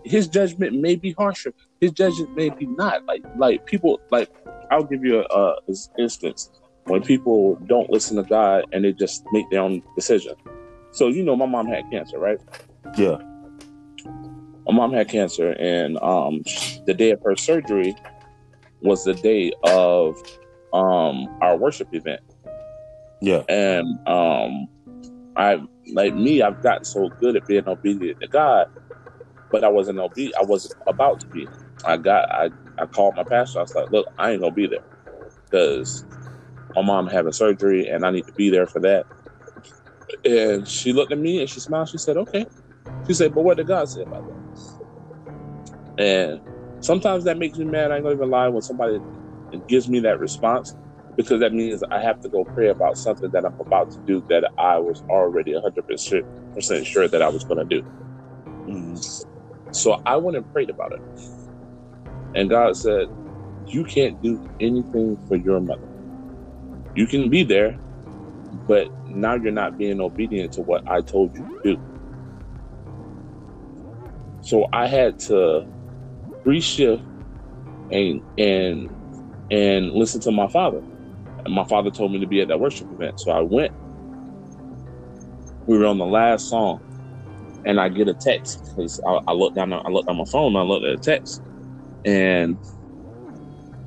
[0.03, 1.53] His judgment may be harsher.
[1.79, 3.05] His judgment may be not.
[3.05, 4.29] Like like people like
[4.71, 5.55] I'll give you a, a
[5.99, 6.49] instance
[6.85, 10.33] when people don't listen to God and they just make their own decision.
[10.91, 12.39] So you know, my mom had cancer, right?
[12.97, 13.17] Yeah.
[14.67, 16.43] My mom had cancer, and um,
[16.85, 17.95] the day of her surgery
[18.81, 20.15] was the day of
[20.73, 22.21] um, our worship event.
[23.21, 23.43] Yeah.
[23.49, 24.67] And um,
[25.35, 25.61] I
[25.93, 28.67] like me, I've gotten so good at being obedient to God,
[29.51, 30.35] but I wasn't obedient.
[30.37, 31.47] I was about to be.
[31.85, 33.59] I got I I called my pastor.
[33.59, 34.83] I was like, look, I ain't gonna be there
[35.45, 36.05] because
[36.75, 39.05] my mom having surgery and I need to be there for that.
[40.23, 41.89] And she looked at me and she smiled.
[41.89, 42.45] She said, okay.
[43.07, 44.25] She said, but what did God say about
[45.97, 46.03] that?
[46.03, 46.41] And
[46.83, 47.91] sometimes that makes me mad.
[47.91, 48.99] I ain't gonna even lie when somebody
[49.67, 50.75] gives me that response
[51.15, 54.23] because that means I have to go pray about something that I'm about to do
[54.29, 57.81] that I was already 100% sure that I was going to do.
[58.67, 59.30] Mm-hmm.
[59.71, 61.01] So I went and prayed about it.
[62.35, 63.09] And God said,
[63.65, 65.87] You can't do anything for your mother.
[66.95, 67.79] You can be there,
[68.67, 71.77] but now you're not being obedient to what I told you to do.
[74.41, 75.67] So I had to
[76.47, 77.03] reshift
[77.91, 78.91] and and
[79.51, 80.81] and listen to my father.
[81.45, 83.19] And my father told me to be at that worship event.
[83.19, 83.73] So I went.
[85.67, 86.81] We were on the last song,
[87.65, 89.73] and I get a text because I, I looked down.
[89.73, 90.55] I looked on my phone.
[90.55, 91.41] I looked at a text,
[92.05, 92.57] and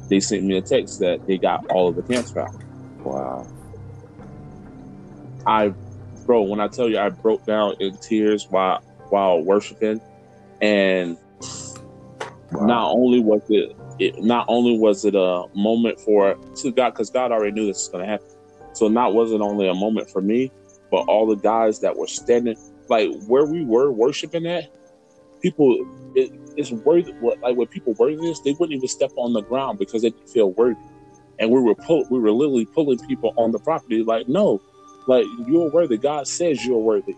[0.09, 2.55] they sent me a text that they got all of the cancer out.
[3.01, 3.47] Wow.
[5.47, 5.75] I,
[6.25, 8.79] bro, when I tell you I broke down in tears while
[9.11, 10.01] while worshiping,
[10.61, 11.19] and
[12.53, 12.67] wow.
[12.67, 17.11] not only was it, it, not only was it a moment for to God because
[17.11, 18.27] God already knew this was going to happen.
[18.73, 20.51] So not was it only a moment for me,
[20.91, 22.57] but all the guys that were standing
[22.89, 24.71] like where we were worshiping at,
[25.41, 27.13] people it, it's worthy.
[27.43, 30.31] Like when people were this, they wouldn't even step on the ground because they didn't
[30.31, 30.81] feel worthy.
[31.39, 34.03] And we were pull, we were literally pulling people on the property.
[34.03, 34.61] Like no,
[35.07, 35.99] like you're worthy.
[35.99, 37.17] God says you're worthy.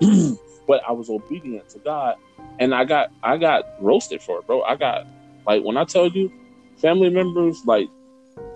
[0.66, 2.16] but I was obedient to God,
[2.58, 4.62] and I got I got roasted for it, bro.
[4.62, 5.06] I got
[5.46, 6.32] like when I tell you,
[6.78, 7.88] family members like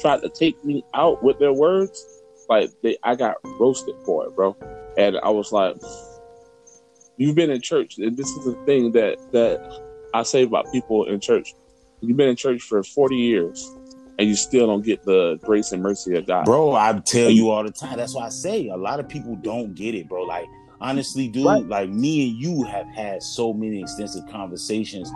[0.01, 2.05] tried to take me out with their words.
[2.49, 4.57] Like they, I got roasted for it, bro.
[4.97, 5.77] And I was like,
[7.19, 9.83] you've been in church, and this is the thing that that
[10.15, 11.55] I say about people in church.
[12.01, 13.71] You've been in church for forty years,
[14.19, 16.73] and you still don't get the grace and mercy of God, bro.
[16.73, 17.99] I tell you all the time.
[17.99, 20.23] That's why I say a lot of people don't get it, bro.
[20.23, 20.47] Like
[20.81, 21.67] honestly, dude, right.
[21.67, 25.11] like me and you have had so many extensive conversations.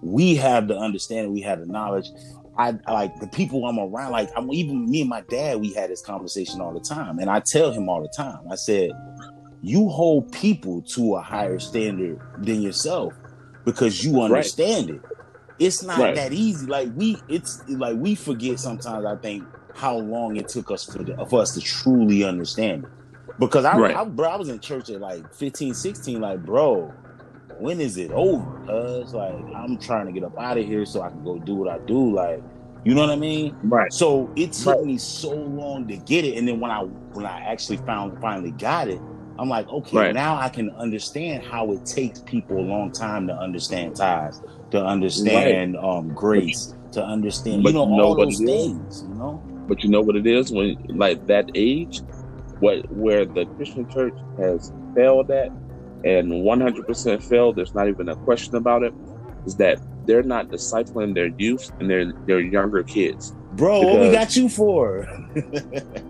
[0.00, 2.08] We have the understanding, we have the knowledge.
[2.56, 4.12] I like the people I'm around.
[4.12, 5.60] Like I'm even me and my dad.
[5.60, 8.38] We had this conversation all the time, and I tell him all the time.
[8.50, 8.90] I said,
[9.64, 13.14] "You hold people to a higher standard than yourself
[13.64, 15.00] because you understand right.
[15.00, 15.10] it.
[15.58, 16.14] It's not right.
[16.14, 16.66] that easy.
[16.66, 19.06] Like we, it's like we forget sometimes.
[19.06, 22.90] I think how long it took us for, for us to truly understand it.
[23.38, 23.96] Because I, right.
[23.96, 26.20] I, bro, I was in church at like 15, 16.
[26.20, 26.92] Like, bro,
[27.58, 28.44] when is it over?
[28.66, 31.54] Cause like I'm trying to get up out of here so I can go do
[31.54, 32.14] what I do.
[32.14, 32.42] Like,
[32.84, 33.56] you know what I mean?
[33.62, 33.92] Right.
[33.92, 37.40] So it took me so long to get it, and then when I when I
[37.40, 39.00] actually found finally got it,
[39.38, 40.14] I'm like, okay, right.
[40.14, 44.84] now I can understand how it takes people a long time to understand ties, to
[44.84, 45.84] understand right.
[45.84, 49.42] um, grace, to understand, but you know, you know all those things, you know.
[49.66, 52.02] But you know what it is when, like, that age,
[52.60, 55.48] what where the Christian church has failed at,
[56.04, 57.56] and 100% failed.
[57.56, 58.92] There's not even a question about it.
[59.46, 63.34] Is that they're not discipling their youth and their their younger kids.
[63.56, 65.06] Bro, what we got you for?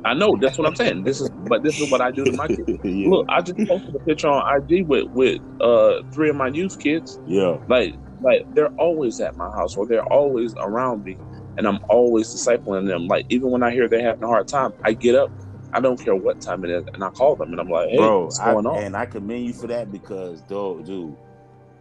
[0.04, 1.04] I know that's what I'm saying.
[1.04, 2.62] This is, but this is what I do to my kids.
[2.84, 3.08] yeah.
[3.08, 6.78] Look, I just posted a picture on IG with with uh three of my youth
[6.78, 7.18] kids.
[7.26, 11.18] Yeah, like like they're always at my house or they're always around me,
[11.58, 13.06] and I'm always discipling them.
[13.08, 15.30] Like even when I hear they're having a hard time, I get up.
[15.74, 17.96] I don't care what time it is, and I call them, and I'm like, "Hey,
[17.96, 21.16] Bro, what's going I, on?" And I commend you for that because, though, dude,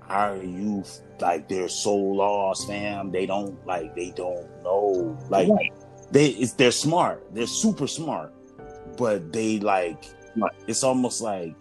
[0.10, 3.10] our youth like they're so lost, fam.
[3.10, 5.18] They don't like they don't know.
[5.30, 5.72] Like right.
[6.12, 7.26] they it's they're smart.
[7.34, 8.32] They're super smart.
[8.98, 10.06] But they like
[10.68, 11.56] it's almost like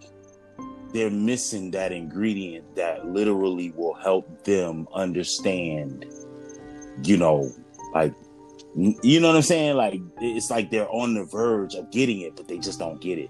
[0.93, 6.05] they're missing that ingredient that literally will help them understand,
[7.03, 7.49] you know,
[7.95, 8.13] like
[8.75, 9.75] You know what I'm saying?
[9.77, 13.19] Like it's like they're on the verge of getting it, but they just don't get
[13.19, 13.29] it.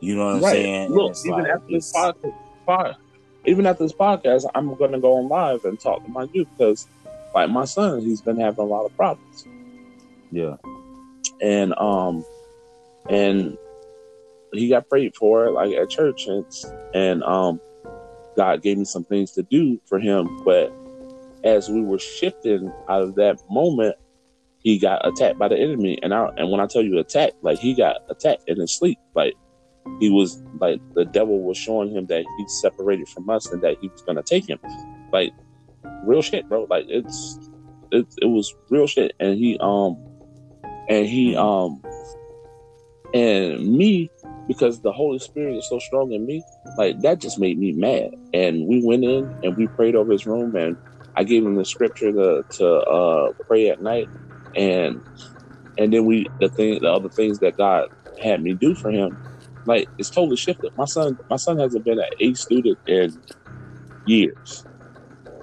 [0.00, 0.52] You know what I'm right.
[0.52, 0.90] saying?
[0.90, 2.96] Look, even like, after this podcast,
[3.44, 6.48] even after this podcast, I'm going to go on live and talk to my youth
[6.56, 6.86] because,
[7.34, 9.46] like my son, he's been having a lot of problems.
[10.30, 10.56] Yeah,
[11.40, 12.24] and um,
[13.08, 13.56] and
[14.52, 16.44] he got prayed for like at church, and
[16.94, 17.60] and um,
[18.36, 20.72] God gave me some things to do for him, but
[21.44, 23.96] as we were shifting out of that moment,
[24.62, 25.98] he got attacked by the enemy.
[26.02, 28.98] And I and when I tell you attacked, like he got attacked in his sleep.
[29.14, 29.34] Like
[29.98, 33.76] he was like the devil was showing him that he's separated from us and that
[33.80, 34.58] he was gonna take him.
[35.12, 35.32] Like
[36.04, 36.66] real shit, bro.
[36.70, 37.38] Like it's
[37.90, 39.12] it, it was real shit.
[39.20, 39.96] And he um
[40.88, 41.82] and he um
[43.14, 44.10] and me
[44.48, 46.42] because the Holy Spirit is so strong in me,
[46.78, 48.10] like that just made me mad.
[48.32, 50.76] And we went in and we prayed over his room and
[51.16, 54.10] I gave him the scripture to to uh, pray at night,
[54.56, 55.02] and
[55.78, 57.86] and then we the thing the other things that God
[58.22, 59.18] had me do for him,
[59.70, 60.76] like it's totally shifted.
[60.76, 63.22] My son my son hasn't been an A student in
[64.04, 64.64] years.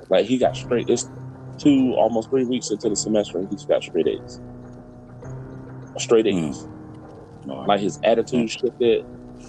[0.09, 0.89] Like he got straight.
[0.89, 1.09] It's
[1.57, 4.41] two almost three weeks into the semester, and he's got straight A's.
[5.97, 6.67] Straight A's.
[7.45, 7.67] Mm.
[7.67, 9.05] Like his attitude shifted.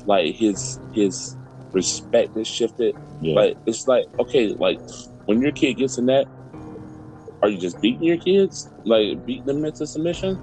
[0.06, 1.36] Like his his
[1.72, 2.94] respect is shifted.
[3.20, 3.34] Yeah.
[3.34, 4.78] Like it's like okay, like
[5.24, 6.28] when your kid gets in that,
[7.42, 10.38] are you just beating your kids, like beating them into submission?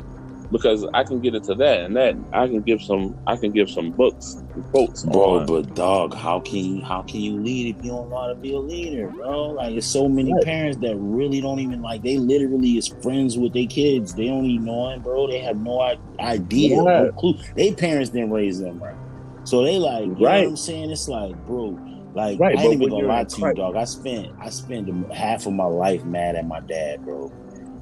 [0.51, 3.69] Because I can get into that, and that I can give some, I can give
[3.69, 5.03] some books, quotes.
[5.03, 5.45] Bro, on.
[5.45, 8.53] but dog, how can you, how can you lead if you don't want to be
[8.53, 9.49] a leader, bro?
[9.49, 10.43] Like, there's so many right.
[10.43, 12.03] parents that really don't even like.
[12.03, 14.13] They literally is friends with their kids.
[14.13, 15.27] They don't even know it, bro.
[15.27, 17.35] They have no idea, no clue.
[17.55, 18.95] They parents didn't raise them right,
[19.43, 20.19] so they like, you right.
[20.19, 20.91] know what I'm saying?
[20.91, 21.79] It's like, bro
[22.15, 23.75] like right, I ain't even gonna lie to you, dog.
[23.75, 27.29] I spent I spent half of my life mad at my dad, bro,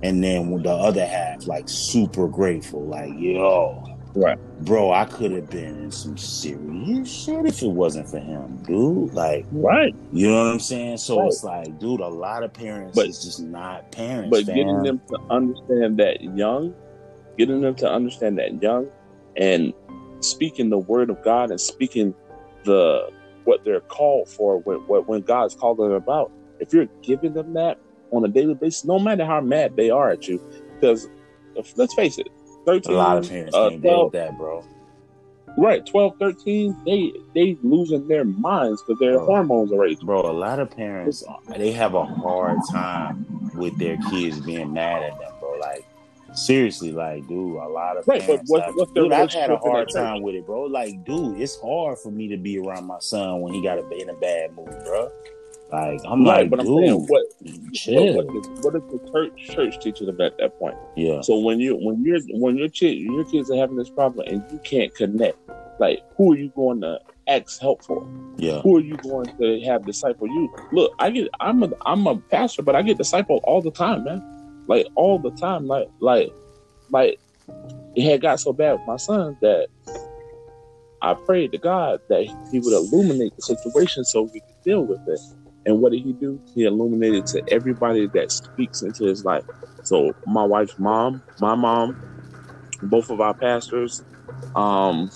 [0.04, 2.86] and then with the other half, like super grateful.
[2.86, 8.10] Like yo, right, bro, I could have been in some serious shit if it wasn't
[8.10, 9.14] for him, dude.
[9.14, 10.98] Like, right, you know what I'm saying?
[10.98, 11.28] So right.
[11.28, 14.30] it's like, dude, a lot of parents but, is just not parents.
[14.30, 14.56] But fam.
[14.56, 16.76] getting them to understand that young,
[17.38, 18.90] getting them to understand that young,
[19.38, 19.74] and
[20.20, 22.14] speaking the word of God and speaking
[22.66, 23.10] the
[23.46, 26.32] what they're called for, what, when God's called them about.
[26.60, 27.78] If you're giving them that
[28.14, 30.42] on a daily basis, no matter how mad they are at you,
[30.76, 31.10] because
[31.76, 32.28] let's face it,
[32.66, 34.66] 13, a lot of parents uh, can't 12, deal with that, bro.
[35.58, 40.06] Right, 12, 13, they they losing their minds because their bro, hormones are raising.
[40.06, 41.24] Bro, a lot of parents
[41.56, 45.58] they have a hard time with their kids being mad at them, bro.
[45.60, 45.86] Like
[46.34, 49.90] seriously, like, dude, a lot of right, but what, what's dude, I've had a hard
[49.94, 50.64] time with it, bro.
[50.64, 53.90] Like, dude, it's hard for me to be around my son when he got a,
[53.92, 55.12] in a bad mood, bro.
[55.74, 57.10] Like, I'm right, like, but I'm saying, what.
[57.10, 60.76] What, what, is, what is the church church teaching them at that point?
[60.96, 61.22] Yeah.
[61.22, 64.44] So when you when you're when your kid your kids are having this problem and
[64.52, 65.38] you can't connect,
[65.80, 68.08] like, who are you going to ask help for?
[68.38, 68.62] Yeah.
[68.62, 70.56] Who are you going to have disciple you?
[70.72, 74.04] Look, I get I'm a I'm a pastor, but I get disciple all the time,
[74.04, 74.22] man
[74.68, 75.68] like all the time.
[75.68, 76.32] Like like
[76.90, 77.20] like
[77.96, 79.68] it had got so bad with my son that
[81.02, 85.02] I prayed to God that He would illuminate the situation so we could deal with
[85.08, 85.20] it.
[85.66, 86.42] And what did He do?
[86.56, 89.44] He illuminated to everybody that speaks into His life.
[89.84, 91.98] So my wife's mom, my mom,
[92.82, 94.04] both of our pastors,
[94.56, 95.10] um,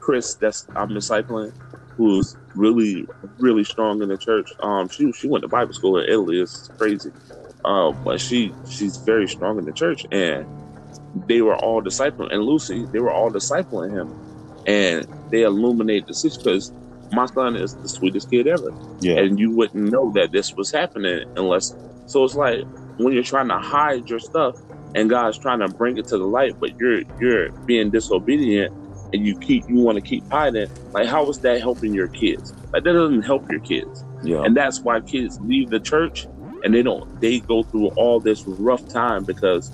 [0.00, 1.52] Chris, that's I'm discipling,
[1.96, 3.06] who's really,
[3.38, 4.48] really strong in the church.
[4.62, 6.40] Um, she she went to Bible school in Italy.
[6.40, 7.12] It's crazy.
[7.64, 10.46] Um, but she she's very strong in the church, and
[11.14, 12.32] they were all discipling.
[12.32, 14.12] And Lucy, they were all discipling him,
[14.66, 16.72] and they illuminated the situation because
[17.12, 18.72] my son is the sweetest kid ever.
[19.00, 21.74] Yeah, and you wouldn't know that this was happening unless.
[22.06, 22.64] So it's like
[22.98, 24.54] when you're trying to hide your stuff,
[24.94, 28.72] and God's trying to bring it to the light, but you're you're being disobedient
[29.12, 32.54] and you keep you want to keep hiding like how is that helping your kids
[32.74, 36.28] like that doesn't help your kids yeah and that's why kids leave the church
[36.62, 39.72] and they don't they go through all this rough time because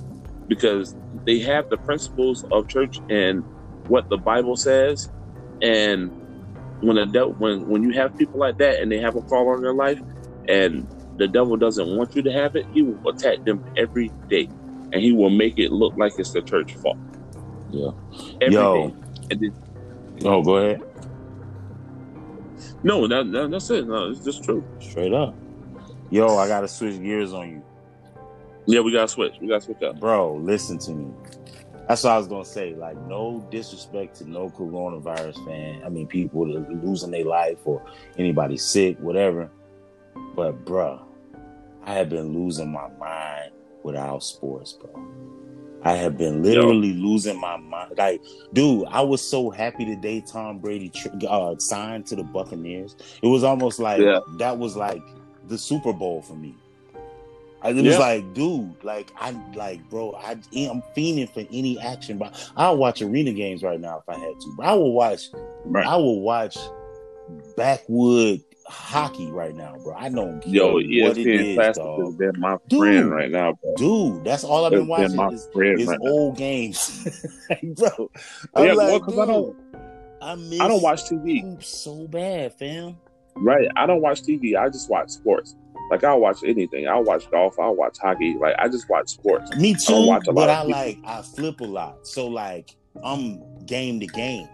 [0.48, 0.94] because
[1.26, 3.44] they have the principles of church and
[3.86, 5.08] what the Bible says
[5.62, 6.12] and
[6.80, 9.48] when the devil when when you have people like that and they have a call
[9.48, 10.00] on their life
[10.48, 14.48] and the devil doesn't want you to have it he will attack them every day
[14.92, 16.98] and he will make it look like it's the church fault
[17.70, 17.90] yeah
[18.40, 18.94] every Yo.
[19.28, 19.54] Then,
[20.24, 20.82] oh go ahead
[22.82, 25.34] no that, that, that's it no it's just true straight up
[26.12, 27.62] Yo, I gotta switch gears on you.
[28.66, 29.34] Yeah, we gotta switch.
[29.40, 30.00] We gotta switch up.
[30.00, 31.14] Bro, listen to me.
[31.90, 32.72] That's what I was gonna say.
[32.72, 35.82] Like, no disrespect to no coronavirus fan.
[35.84, 37.84] I mean, people losing their life or
[38.16, 39.50] anybody sick, whatever.
[40.36, 41.02] But, bruh,
[41.82, 43.50] I have been losing my mind
[43.82, 45.04] without sports, bro.
[45.82, 47.08] I have been literally Yo.
[47.08, 47.94] losing my mind.
[47.98, 48.22] Like,
[48.52, 50.92] dude, I was so happy the day Tom Brady
[51.28, 52.94] uh, signed to the Buccaneers.
[53.20, 54.20] It was almost like yeah.
[54.38, 55.02] that was like
[55.48, 56.54] the Super Bowl for me.
[57.64, 57.98] It was yeah.
[57.98, 63.02] like, dude, like I like, bro, I I'm fiending for any action, but I'll watch
[63.02, 64.54] arena games right now if I had to.
[64.56, 65.28] But I will watch,
[65.66, 65.86] right.
[65.86, 66.56] I will watch
[67.56, 69.94] backwood hockey right now, bro.
[69.94, 73.74] I don't Yo, ESPN Classic has been my dude, friend right now, bro.
[73.76, 75.48] Dude, that's all I've been watching been is,
[75.80, 76.38] is right old now.
[76.38, 77.18] games,
[77.76, 78.10] bro.
[78.54, 79.56] I'm yeah, like, well, I don't,
[80.22, 82.96] I, I don't watch TV so bad, fam.
[83.36, 84.56] Right, I don't watch TV.
[84.56, 85.56] I just watch sports.
[85.90, 86.88] Like I'll watch anything.
[86.88, 87.58] I'll watch golf.
[87.58, 88.36] I'll watch hockey.
[88.38, 89.54] Like I just watch sports.
[89.56, 90.10] Me too.
[90.10, 92.06] I but I like I flip a lot.
[92.06, 94.48] So like I'm game to game.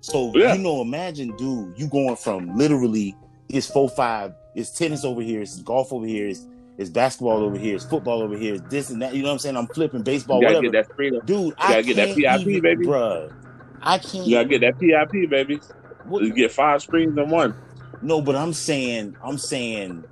[0.00, 0.54] So yeah.
[0.54, 3.16] you know, imagine, dude, you going from literally
[3.48, 6.46] it's four five, it's tennis over here, it's golf over here, it's,
[6.76, 9.14] it's basketball over here, it's football over here, it's this and that.
[9.14, 9.56] You know what I'm saying?
[9.56, 10.72] I'm flipping baseball, you gotta whatever.
[10.72, 11.22] Get that freedom.
[11.24, 12.86] Dude, you gotta I get that PIP, even, baby.
[12.86, 13.34] Bruh,
[13.80, 14.26] I can't.
[14.26, 15.60] You gotta get that PIP, baby.
[16.04, 16.22] What?
[16.22, 17.54] You get five screens in one.
[18.02, 20.04] No, but I'm saying, I'm saying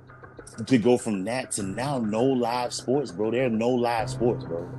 [0.65, 3.31] to go from that to now no live sports, bro.
[3.31, 4.69] There are no live sports, bro.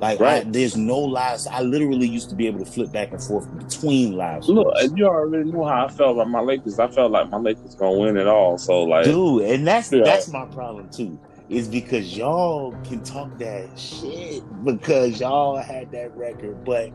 [0.00, 0.46] Like right.
[0.46, 1.46] I, there's no lives.
[1.46, 4.48] I literally used to be able to flip back and forth between lives.
[4.48, 6.78] Look, you already know how I felt about my Lakers.
[6.78, 8.58] I felt like my Lakers gonna win it all.
[8.58, 10.02] So like, dude, and that's yeah.
[10.04, 11.18] that's my problem too.
[11.48, 16.90] Is because y'all can talk that shit because y'all had that record, but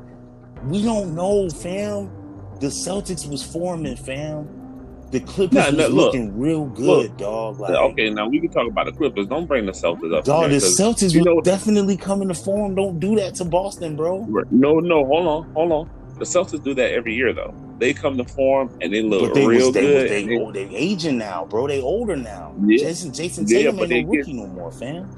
[0.65, 2.11] we don't know, fam.
[2.59, 4.60] The Celtics was forming, fam.
[5.11, 7.59] The Clippers nah, looking look, real good, look, dog.
[7.59, 9.27] Like, okay, now we can talk about the Clippers.
[9.27, 10.23] Don't bring the Celtics up.
[10.23, 12.75] Dog, the Celtics will know, definitely come into form.
[12.75, 14.21] Don't do that to Boston, bro.
[14.51, 15.89] No, no, hold on, hold on.
[16.17, 17.53] The Celtics do that every year, though.
[17.77, 20.09] They come to form and they look they real was, they good.
[20.09, 21.67] They, they, they, aging now, bro.
[21.67, 22.53] They older now.
[22.63, 22.85] Yeah.
[22.85, 25.09] Jayson, Jayson Tatum yeah, ain't no rookie get, no more, fam.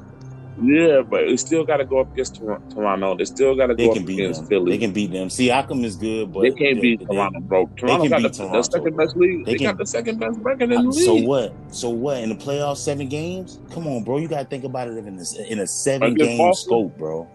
[0.61, 3.15] Yeah, but we still got to go up against Toronto.
[3.15, 4.49] They still got to go up against them.
[4.49, 4.71] Philly.
[4.71, 5.27] They can beat them.
[5.27, 7.65] Siakam is good, but they can't beat Toronto, bro.
[7.75, 9.45] Toronto got the, Toronto, the, second best league.
[9.45, 11.05] They, they got the second best record in the league.
[11.05, 11.53] So what?
[11.71, 12.17] So what?
[12.17, 13.59] In the playoffs, seven games?
[13.71, 14.17] Come on, bro.
[14.17, 16.69] You got to think about it in a, in a seven game Boston?
[16.69, 17.27] scope, bro.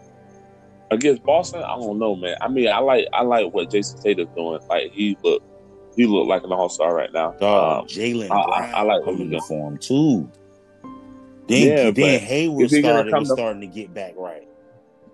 [0.91, 2.37] Against Boston, I don't know, man.
[2.41, 4.61] I mean, I like I like what Jayson Tatum's doing.
[4.71, 5.43] Like he look,
[5.97, 7.31] he look like an all star right now.
[7.33, 10.31] um, Jaylen Brown I, I, like coming to form too.
[11.49, 14.47] Then, yeah, then Hayward started was starting to get back right.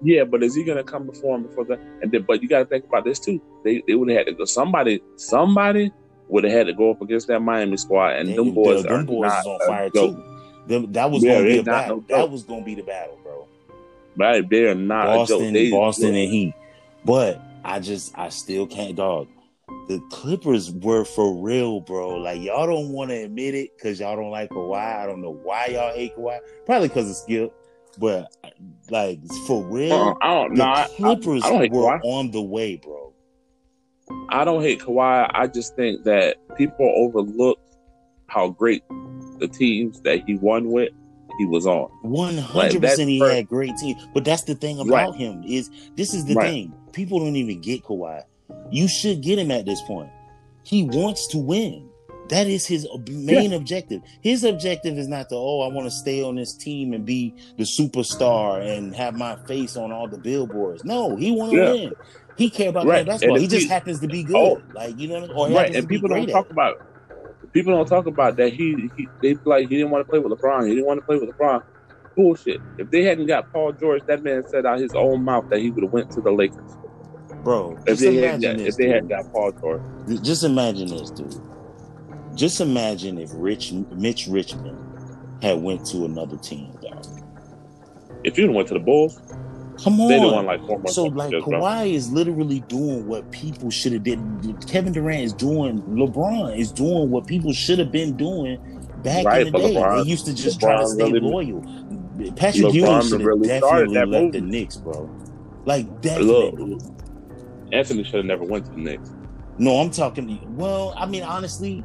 [0.03, 1.79] Yeah, but is he going to come before him before that?
[2.03, 3.41] And then, but you got to think about this too.
[3.63, 4.45] They they would have had to go.
[4.45, 5.93] Somebody somebody
[6.29, 8.89] would have had to go up against that Miami squad, and they, them boys the,
[8.89, 10.23] them boys is on fire too.
[10.67, 12.05] Them, that was yeah, going to be a battle.
[12.09, 13.47] No that was going to be the battle, bro.
[14.17, 16.55] Right, they're not Boston, they, Boston, and Heat.
[17.05, 19.29] But I just, I still can't, dog
[19.89, 22.17] the Clippers were for real, bro.
[22.17, 25.03] Like y'all don't want to admit it because y'all don't like Kawhi.
[25.03, 26.39] I don't know why y'all hate Kawhi.
[26.67, 27.53] Probably because of skill,
[27.99, 28.35] but
[28.91, 32.01] like for real, uh, I don't, the Clippers I, I don't were Kawhi.
[32.05, 33.13] on the way, bro.
[34.31, 35.31] I don't hate Kawhi.
[35.33, 37.59] I just think that people overlook
[38.27, 38.83] how great
[39.39, 40.93] the teams that he won with
[41.39, 41.91] he was on.
[42.03, 43.97] One hundred percent, he had great team.
[44.13, 45.15] But that's the thing about right.
[45.15, 46.49] him is this is the right.
[46.49, 46.75] thing.
[46.93, 48.23] People don't even get Kawhi
[48.71, 50.11] you should get him at this point.
[50.63, 51.89] He wants to win.
[52.31, 53.57] That is his main yeah.
[53.57, 54.03] objective.
[54.23, 57.35] His objective is not to, oh, I want to stay on this team and be
[57.59, 60.85] the superstar and have my face on all the billboards.
[60.85, 61.73] No, he want to yeah.
[61.73, 61.93] win.
[62.37, 63.07] He care about right.
[63.07, 63.39] basketball.
[63.39, 64.57] He just happens to be oh.
[64.57, 64.65] good.
[64.67, 65.75] Oh, like you know, I or right.
[65.75, 66.81] And people don't talk about.
[67.53, 68.53] People don't talk about that.
[68.53, 70.67] He, he they like he didn't want to play with LeBron.
[70.67, 71.63] He didn't want to play with LeBron.
[72.17, 72.61] Bullshit.
[72.79, 75.71] If they hadn't got Paul George, that man said out his own mouth that he
[75.71, 76.73] would have went to the Lakers.
[77.45, 78.95] Bro, if they had that, this, if they dude.
[78.95, 79.83] had got Paul George,
[80.23, 81.41] just imagine this, dude.
[82.35, 84.79] Just imagine if Rich Mitch Richmond
[85.43, 87.07] had went to another team, dog.
[88.25, 89.21] If you went to the Bulls,
[89.83, 90.09] come on.
[90.09, 91.83] They won like four So like Kawhi bro.
[91.83, 94.19] is literally doing what people should have did.
[94.67, 95.83] Kevin Durant is doing.
[95.83, 98.59] LeBron is doing what people should have been doing
[99.03, 99.75] back right, in the day.
[99.75, 102.33] LeBron, they used to just LeBron try to stay really, loyal.
[102.37, 105.11] Patrick Ewing should have really definitely left the Knicks, bro.
[105.67, 106.75] Like definitely.
[106.75, 107.04] Look,
[107.75, 109.11] Anthony should have never went to the Knicks.
[109.59, 110.27] No, I'm talking.
[110.27, 111.85] To, Well, I mean, honestly,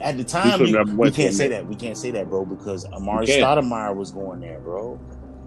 [0.00, 1.66] at the time, we, we can't say that.
[1.66, 5.00] We can't say that, bro, because Amar'e Stoudemire was going there, bro.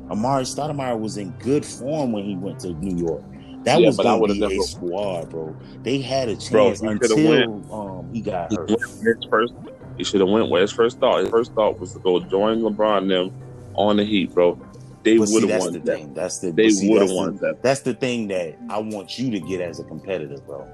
[0.09, 3.23] Amar'e Stoudemire was in good form when he went to New York.
[3.63, 4.53] That yeah, was going to be never...
[4.53, 5.55] a squad, bro.
[5.81, 8.69] They had a chance bro, until um, he got hurt.
[8.69, 9.53] His first,
[9.97, 11.21] he should have went where his first thought.
[11.21, 13.41] His first thought was to go join LeBron and them
[13.73, 14.59] on the Heat, bro
[15.06, 15.97] they would have won the that.
[15.97, 16.14] Thing.
[16.14, 17.64] That's the they would have won the, that.
[17.64, 20.68] That's the thing that I want you to get as a competitor, bro.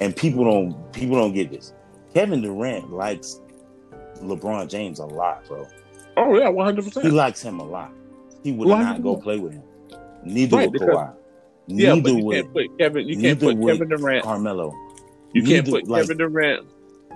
[0.00, 1.72] And people don't people don't get this.
[2.14, 3.40] Kevin Durant likes
[4.16, 5.66] LeBron James a lot, bro.
[6.16, 7.06] Oh yeah, one hundred percent.
[7.06, 7.92] He likes him a lot.
[8.42, 8.80] He would 100%.
[8.80, 9.62] not go play with him.
[10.24, 11.14] Neither Right, would Kawhi.
[11.66, 13.08] Yeah, but you would can't put Kevin.
[13.08, 14.24] You can't put Kevin Durant.
[14.24, 14.74] Carmelo.
[15.32, 16.66] You can't put like- Kevin Durant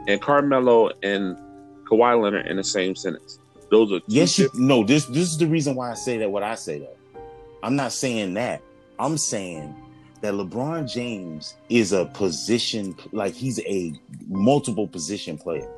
[0.08, 1.36] and Carmelo and
[1.84, 3.38] Kawhi Leonard in the same sentence.
[3.70, 4.84] Those are Yes, you no.
[4.84, 6.30] This this is the reason why I say that.
[6.30, 7.20] What I say though,
[7.62, 8.62] I'm not saying that.
[8.98, 9.74] I'm saying
[10.20, 13.92] that LeBron James is a position like he's a
[14.28, 15.68] multiple position player.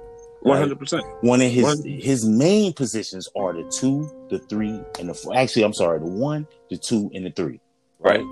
[0.40, 1.04] One hundred percent.
[1.20, 5.36] One of his One- his main positions are the two, the three, and the four.
[5.36, 7.60] Actually, I'm sorry, the one, the two, and the three.
[8.00, 8.24] Right.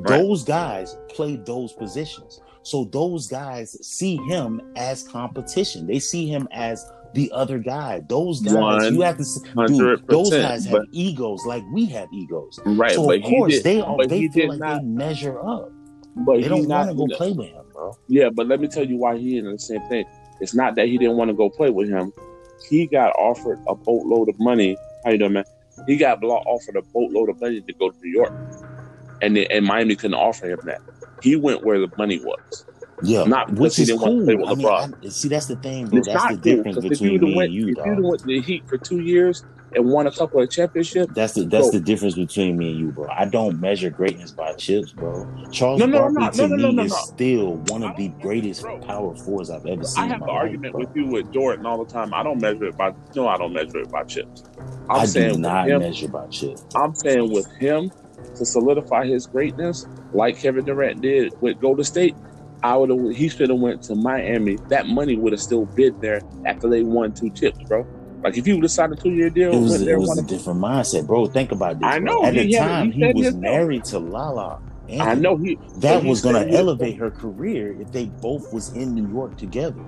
[0.00, 2.40] Those guys play those positions.
[2.64, 5.86] So those guys see him as competition.
[5.86, 6.84] They see him as
[7.14, 8.02] the other guy.
[8.08, 12.08] Those guys, you have to, see, dude, those guys have but- egos like we have
[12.12, 12.58] egos.
[12.64, 15.70] Right, so but of course did- they but they feel like not- they measure up.
[16.14, 17.96] But They don't want to go play with him, bro.
[18.06, 20.04] Yeah, but let me tell you why he didn't the same thing.
[20.40, 22.12] It's not that he didn't want to go play with him.
[22.68, 24.76] He got offered a boatload of money.
[25.04, 25.44] How you doing, man?
[25.86, 28.32] He got offered a boatload of money to go to New York,
[29.22, 30.80] and and Miami couldn't offer him that.
[31.22, 32.66] He went where the money was.
[33.02, 34.24] Yeah, Not which is didn't want to cool.
[34.24, 35.98] play with I mean, I, see, that's the thing, bro.
[35.98, 38.40] It's That's the cool difference between me went, and you, if you'd went to the
[38.40, 39.44] Heat for two years
[39.74, 42.78] and won a couple of championships, That's the that's So- the difference between me and
[42.80, 43.08] you, bro.
[43.10, 45.26] I don't measure greatness by chips, bro.
[45.50, 48.62] Charles No, no, Barkley no, to me no, no, is still one of the greatest
[48.62, 48.78] bro.
[48.80, 50.04] power fours I've ever seen.
[50.04, 52.12] I have an argument life, with you with Jordan all the time.
[52.14, 54.44] I don't measure it by no, I don't measure it by chips.
[54.90, 56.64] I'm I saying do not him, measure by chips.
[56.74, 57.90] I'm saying with him
[58.36, 62.14] to solidify his greatness, like Kevin Durant did with Golden State,
[62.62, 63.16] I would have.
[63.16, 64.56] He should have went to Miami.
[64.68, 67.86] That money would have still been there after they won two chips, bro.
[68.22, 70.22] Like if he would have signed a two year deal, It was it was a
[70.22, 71.26] different mindset, bro.
[71.26, 71.88] Think about this.
[71.88, 72.12] I bro.
[72.20, 74.60] know, At the had- time, he he, was married to Lala.
[75.00, 75.58] I know he.
[75.78, 79.36] that he was going to elevate her career if they both was in New York
[79.38, 79.80] together.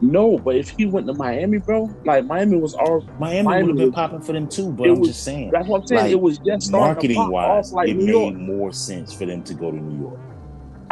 [0.00, 3.02] No, but if he went to Miami, bro, like Miami was all.
[3.18, 4.72] Miami, Miami would have been popping for them too.
[4.72, 6.02] But I'm was- just saying, That's what I'm saying.
[6.02, 9.54] Like, it was just marketing wise, off like it made more sense for them to
[9.54, 10.18] go to New York.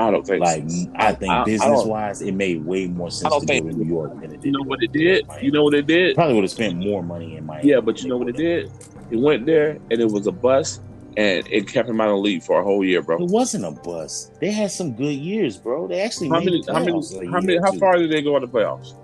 [0.07, 0.41] I don't think.
[0.45, 0.91] Like so.
[0.95, 3.71] I think I- I business don't- wise, it made way more sense to go think-
[3.71, 4.45] to New York than it did.
[4.47, 5.27] You know what it did?
[5.43, 6.15] You know what it did?
[6.17, 7.69] Probably would have spent more money in Miami.
[7.69, 8.71] Yeah, but you know what it did?
[9.11, 10.81] It went there and it was a bust,
[11.17, 13.19] and it kept him out of the league for a whole year, bro.
[13.23, 14.33] It wasn't a bust.
[14.41, 15.89] They had some good years, bro.
[15.89, 16.63] They actually How made many?
[16.63, 17.27] the How many?
[17.31, 17.59] How many?
[17.59, 18.95] How far did they go in the playoffs?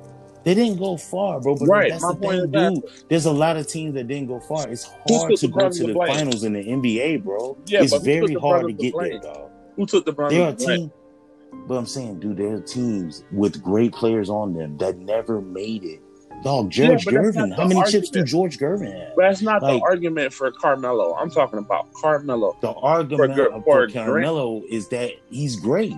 [0.45, 1.57] They didn't go far, bro.
[1.57, 4.07] But Right, that's my the point thing, is that- There's a lot of teams that
[4.07, 4.69] didn't go far.
[4.69, 7.57] It's hard to go to the the finals in the NBA, bro.
[7.67, 9.46] Yeah, it's very hard to get there, dog.
[9.77, 10.33] Who took the brunt?
[10.33, 10.79] There are of the blame?
[10.81, 10.93] teams,
[11.68, 15.85] but I'm saying, dude, there are teams with great players on them that never made
[15.85, 16.01] it.
[16.45, 17.57] Dog, George that's Gervin.
[17.57, 18.22] How many chips do.
[18.22, 19.16] George Gervin have?
[19.16, 21.14] But that's not Like- the argument for Carmelo.
[21.14, 22.57] I'm talking about Carmelo.
[22.61, 25.97] The argument For- for, for Carmelo is that he's great,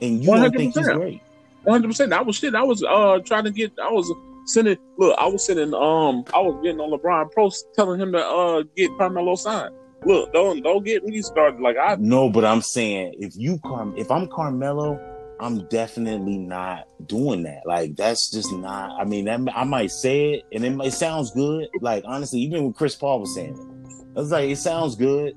[0.00, 0.94] and you don't think he's 100%.
[0.96, 1.20] great.
[1.64, 1.86] 100.
[1.88, 2.54] percent I was shit.
[2.54, 3.72] I was uh trying to get.
[3.82, 4.10] I was
[4.46, 4.78] sending.
[4.96, 5.74] Look, I was sending.
[5.74, 9.74] Um, I was getting on LeBron post telling him to uh get Carmelo signed.
[10.04, 11.60] Look, don't don't get me started.
[11.60, 14.98] Like I No, but I'm saying if you Car- if I'm Carmelo,
[15.40, 17.62] I'm definitely not doing that.
[17.66, 19.00] Like that's just not.
[19.00, 21.68] I mean, that, I might say it, and it, it sounds good.
[21.80, 25.34] Like honestly, even when Chris Paul was saying it, I was like, it sounds good,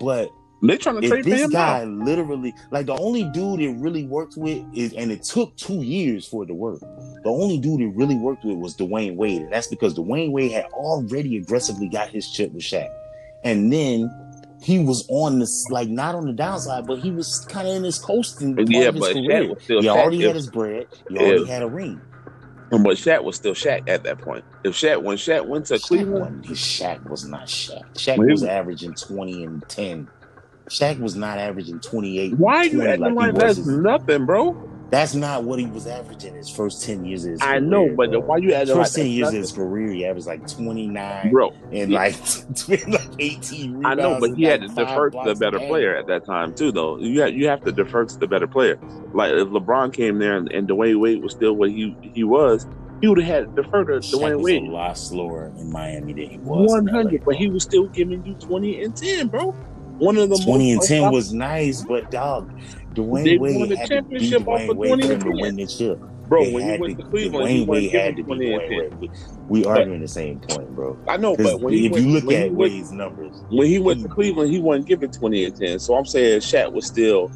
[0.00, 0.30] but
[0.62, 2.04] they trying to trade this guy now.
[2.04, 6.26] literally, like the only dude it really worked with is, and it took two years
[6.26, 6.80] for it to work.
[6.80, 10.52] The only dude it really worked with was Dwyane Wade, and that's because Dwyane Wade
[10.52, 12.88] had already aggressively got his chip with Shaq,
[13.46, 14.10] and then
[14.60, 17.84] he was on this like not on the downside, but he was kind of in
[17.84, 19.28] his coasting part Yeah, of his but career.
[19.44, 19.96] Shaq was still he Shaq.
[19.96, 20.86] already If- had his bread.
[21.08, 22.00] He already if- had a ring.
[22.70, 24.44] But Shaq was still Shaq at that point.
[24.64, 27.84] If Shaq when Shaq went to Shaq, Cleveland, his Shaq was not Shaq.
[27.94, 30.08] Shaq he was averaging twenty and ten.
[30.68, 32.34] Shaq was not averaging twenty eight.
[32.36, 34.68] why are you acting like, he that's his- nothing, bro?
[34.88, 37.60] That's not what he was averaging his first ten years of his I career.
[37.60, 38.20] know, but bro.
[38.20, 41.30] why you like first ten that's years of his career, he averaged like twenty nine
[41.32, 41.52] bro?
[41.72, 41.98] and yeah.
[41.98, 43.84] like, like eighteen.
[43.84, 45.68] I know, but he had to defer to the better game.
[45.68, 46.98] player at that time too, though.
[46.98, 48.78] You have, you have to defer to the better player.
[49.12, 52.64] Like if LeBron came there and, and Dwyane Wade was still what he he was,
[53.00, 54.62] he would have had to defer to Dwyane was Wade.
[54.62, 56.70] a lot slower in Miami than he was.
[56.70, 59.50] One hundred, but he was still giving you twenty and ten, bro.
[59.98, 62.52] One of the twenty and ten was nice, but dog,
[62.96, 65.36] Dwyane They won the had to championship off Dwyane of Wade 20 and to 10.
[65.40, 65.98] win the chip.
[66.28, 66.44] bro.
[66.44, 68.68] They When he went to- to Cleveland, Dwyane Wade had to be twenty and Dwyane
[68.90, 68.98] ten.
[69.00, 69.10] Wade.
[69.48, 70.98] We, arguing the same point, bro.
[71.06, 74.02] I know, but when he if went, you look at Wade's numbers, when he went
[74.02, 75.78] to Cleveland, he wasn't giving twenty and ten.
[75.78, 77.30] So I'm saying Shaq was still,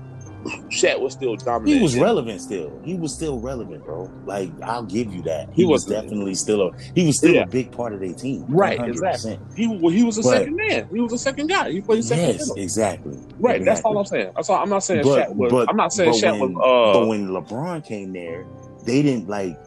[0.71, 1.77] Shaq was still dominant.
[1.77, 2.81] he was relevant still.
[2.85, 4.11] He was still relevant, bro.
[4.25, 5.49] Like I'll give you that.
[5.51, 7.43] He, He was was- definitely still a he was still Yeah.
[7.43, 8.45] a big part of their team.
[8.49, 8.89] Right, 100%.
[8.89, 9.39] exactly.
[9.57, 10.89] He well, he was a But- second man.
[10.93, 11.71] He was a second guy.
[11.71, 12.25] He played second.
[12.37, 13.19] Yes, exactly.
[13.39, 13.65] Right.
[13.65, 14.33] That's all I'm saying.
[14.35, 14.57] That's all.
[14.63, 15.53] I'm not saying But- Shaq was.
[15.53, 16.93] but- I'm not saying but Shaq when- was.
[16.95, 18.47] But Uh, when LeBron came there,
[18.87, 19.59] they didn't like.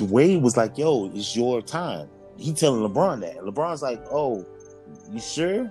[0.00, 3.38] Wade was like, "Yo, it's your time." He telling LeBron that.
[3.38, 4.44] LeBron's like, "Oh,
[5.12, 5.70] you sure?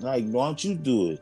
[0.00, 1.20] Like, why don't you do it?"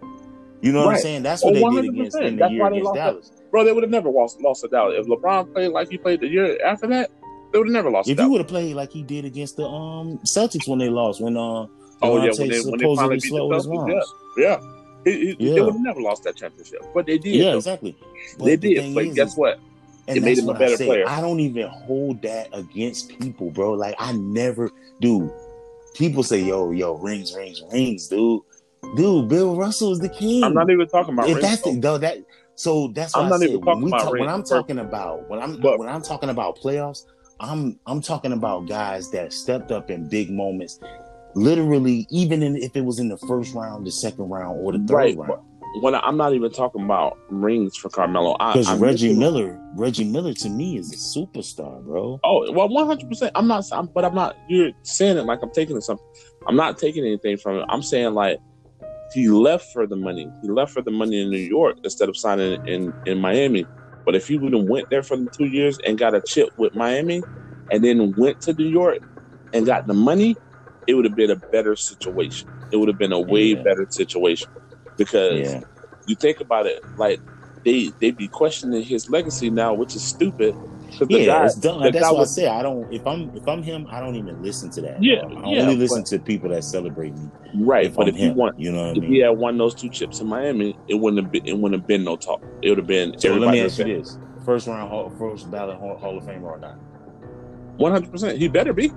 [0.63, 1.23] You know what I'm saying?
[1.23, 3.11] That's what Oh, they did against in the That's year against lost that.
[3.11, 3.33] Dallas.
[3.51, 4.95] Bro, they would have never lost lost to Dallas.
[4.99, 7.11] If LeBron played like he played the year after that,
[7.53, 8.09] they would have never lost.
[8.09, 11.21] If you would have played like he did against the um Celtics when they lost,
[11.21, 11.67] when uh
[12.03, 14.05] Oh yeah, when they when they supposedly finally beat the Celtics,
[14.37, 14.61] yeah, yeah.
[15.05, 15.55] He, he, Yeah.
[15.55, 17.37] They would have never lost that championship, but they did.
[17.37, 17.57] Yeah, though.
[17.59, 17.97] exactly.
[18.39, 18.95] But they the did.
[18.95, 19.61] But is, guess what?
[20.09, 21.05] And It made him a better I player.
[21.09, 23.73] I don't even hold that against people, bro.
[23.73, 25.33] Like I never do.
[25.95, 28.43] People say, "Yo, yo, rings, rings, rings, dude."
[28.95, 30.45] Dude, Bill Russell is the king.
[30.45, 31.99] I'm not even talking about if rings, that's the, though.
[31.99, 32.19] that
[32.55, 34.29] so that's what I'm why I said even talking we about talk, when.
[34.29, 37.01] I'm talking about when I'm But- when I'm talking about playoffs,
[37.41, 40.79] I'm I'm talking about guys that stepped up in big moments.
[41.35, 44.79] Literally, even in, if it was in the first round, the second round, or the
[44.79, 45.43] third Right, round.
[45.83, 48.37] when I, I'm not even talking about rings for Carmelo.
[48.39, 52.19] Because Reggie Miller, Reggie Miller to me is a superstar, bro.
[52.25, 53.33] Oh well, one hundred percent.
[53.35, 54.35] I'm not, I'm, but I'm not.
[54.49, 56.07] You're saying it like I'm taking something.
[56.49, 57.67] I'm not taking anything from it.
[57.69, 58.39] I'm saying like
[59.13, 60.33] he left for the money.
[60.41, 63.69] He left for the money in New York instead of signing in in Miami.
[64.05, 66.51] But if he would have went there for the two years and got a chip
[66.57, 67.25] with Miami,
[67.71, 68.99] and then went to New York
[69.53, 70.37] and got the money,
[70.87, 72.49] it would have been a better situation.
[72.71, 73.63] It would have been a way Yeah.
[73.65, 74.49] better situation
[74.99, 75.61] because Yeah,
[76.07, 77.21] you think about it, like
[77.65, 80.57] they they be questioning his legacy now, which is stupid.
[80.99, 81.83] 'Cause the yeah, guy- it's done.
[81.83, 82.93] the That's guy why was- I say I don't.
[82.93, 85.03] If I'm if I'm him, I don't even listen to that.
[85.03, 85.23] Yeah.
[85.27, 87.29] I yeah, only listen but- to people that celebrate me.
[87.57, 87.87] right.
[87.87, 89.11] If but I'm if you him, want, you know what I if mean.
[89.13, 91.87] he had won those two chips in Miami, it wouldn't have been it wouldn't have
[91.87, 92.43] been no talk.
[92.63, 95.51] It would have been So let me would ask you this: first round, hall, first
[95.51, 96.77] ballot Hall, Hall of Famer or not?
[97.79, 98.39] one hundred percent.
[98.39, 98.91] He better be.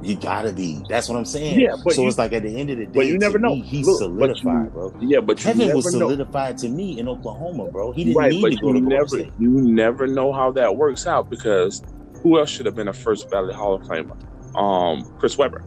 [0.00, 0.80] You gotta be.
[0.88, 1.58] That's what I'm saying.
[1.58, 3.38] Yeah, but so you- it's like at the end of the day, but you never
[3.38, 3.50] know.
[3.56, 4.94] me, he's Look, but you- solidified, bro.
[5.00, 5.98] Yeah, but Kevin was know.
[6.08, 7.90] solidified to me in Oklahoma, bro.
[7.92, 9.32] He didn't Right, need but to go you to never State.
[9.38, 11.82] you never know how that works out because
[12.22, 14.16] who else should have been a first ballot Hall of Famer?
[14.56, 15.64] Um, Chris Webber.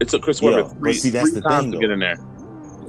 [0.00, 1.80] It took Chris Yeah, Webber but three, see, that's three the times thing, to though.
[1.80, 2.16] get in there.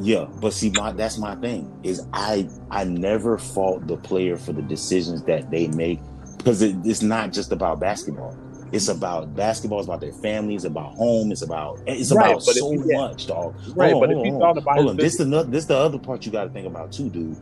[0.02, 4.54] Yeah, but see, my that's my thing is I I never fault the player for
[4.54, 6.00] the decisions that they make
[6.38, 8.38] because it, it's not just about basketball.
[8.72, 9.80] It's about basketball.
[9.80, 10.56] It's about their family.
[10.56, 11.32] It's about home.
[11.32, 13.56] It's about it's Right, about if so you much, dog.
[13.76, 14.98] Right, Hold on, but if hold you thought about hold on.
[14.98, 17.36] This the no- this the other part you got to think about too, dude.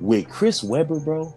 [0.00, 1.34] With Chris Webber, bro,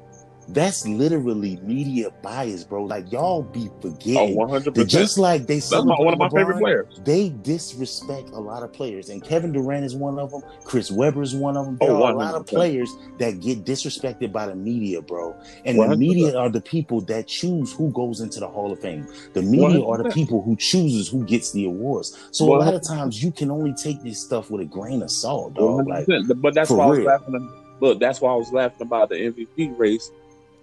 [0.49, 2.83] that's literally media bias, bro.
[2.83, 4.35] Like y'all be oh, forgetting.
[4.37, 4.87] 100%.
[4.87, 7.01] just like they That's my, one of my LeBron, favorite players.
[7.03, 10.43] they disrespect a lot of players, and Kevin Durant is one of them.
[10.63, 11.77] Chris Webber is one of them.
[11.81, 15.35] Oh, there Oh, are a lot of players that get disrespected by the media, bro.
[15.65, 15.97] And the 100%.
[15.97, 19.07] media are the people that choose who goes into the Hall of Fame.
[19.33, 22.17] The media are the people who chooses who gets the awards.
[22.31, 25.11] So a lot of times you can only take this stuff with a grain of
[25.11, 25.87] salt, dog.
[25.87, 26.05] Like
[26.37, 27.49] But that's why I was laughing.
[27.81, 30.09] Look, that's why I was laughing about the MVP race,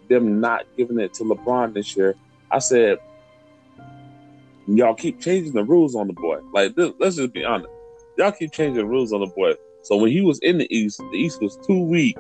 [0.09, 2.15] them not giving it to LeBron this year.
[2.51, 2.99] I said,
[4.67, 6.41] y'all keep changing the rules on the boy.
[6.53, 7.71] Like, this, let's just be honest.
[8.19, 9.55] Y'all keep changing the rules on the boy.
[9.83, 12.17] So when he was in the East, the East was too weak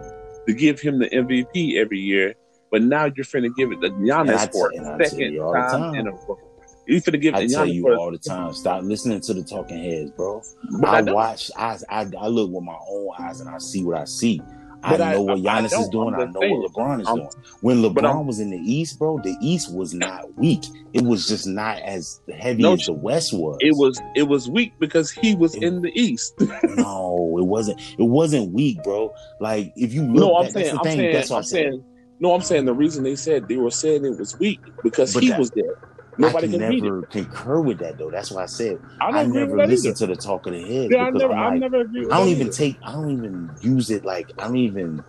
[0.47, 2.35] to give him the MVP every year.
[2.71, 5.81] But now you're finna give it to Giannis for a second you all the time,
[5.81, 5.95] time.
[5.95, 6.39] in a row.
[6.87, 9.45] You finna give it I to tell you all the time, stop listening to the
[9.45, 10.43] talking heads, bro.
[10.81, 13.85] But I, I watch, I, I I look with my own eyes and I see
[13.85, 14.43] what I see.
[14.83, 16.15] I I- know what I- I Giannis is doing.
[16.15, 17.29] I know what LeBron is I'm- doing.
[17.61, 20.65] When LeBron was in the East, bro, the East was not weak.
[20.93, 23.59] It was just not as heavy No, as the West was.
[23.61, 26.35] It was it was weak because he was It- in the East.
[26.77, 27.81] no, it wasn't.
[27.99, 29.13] It wasn't weak, bro.
[29.41, 30.99] Like if you look, No, I'm saying, I'm thing.
[30.99, 31.85] saying, that's what I'm saying,
[32.21, 35.23] no, I'm saying the reason they said they were saying it was weak because But
[35.23, 35.79] he that- was there.
[36.21, 36.85] I Nobody can can it.
[36.89, 38.11] never concur with that though.
[38.11, 38.79] That's why I said
[39.13, 41.41] I I, never listen to the talk of the head Yeah, I because never, I'm
[41.41, 42.07] I like, never agree.
[42.07, 42.51] With I don't even either.
[42.51, 45.05] take I don't even use it like I don't even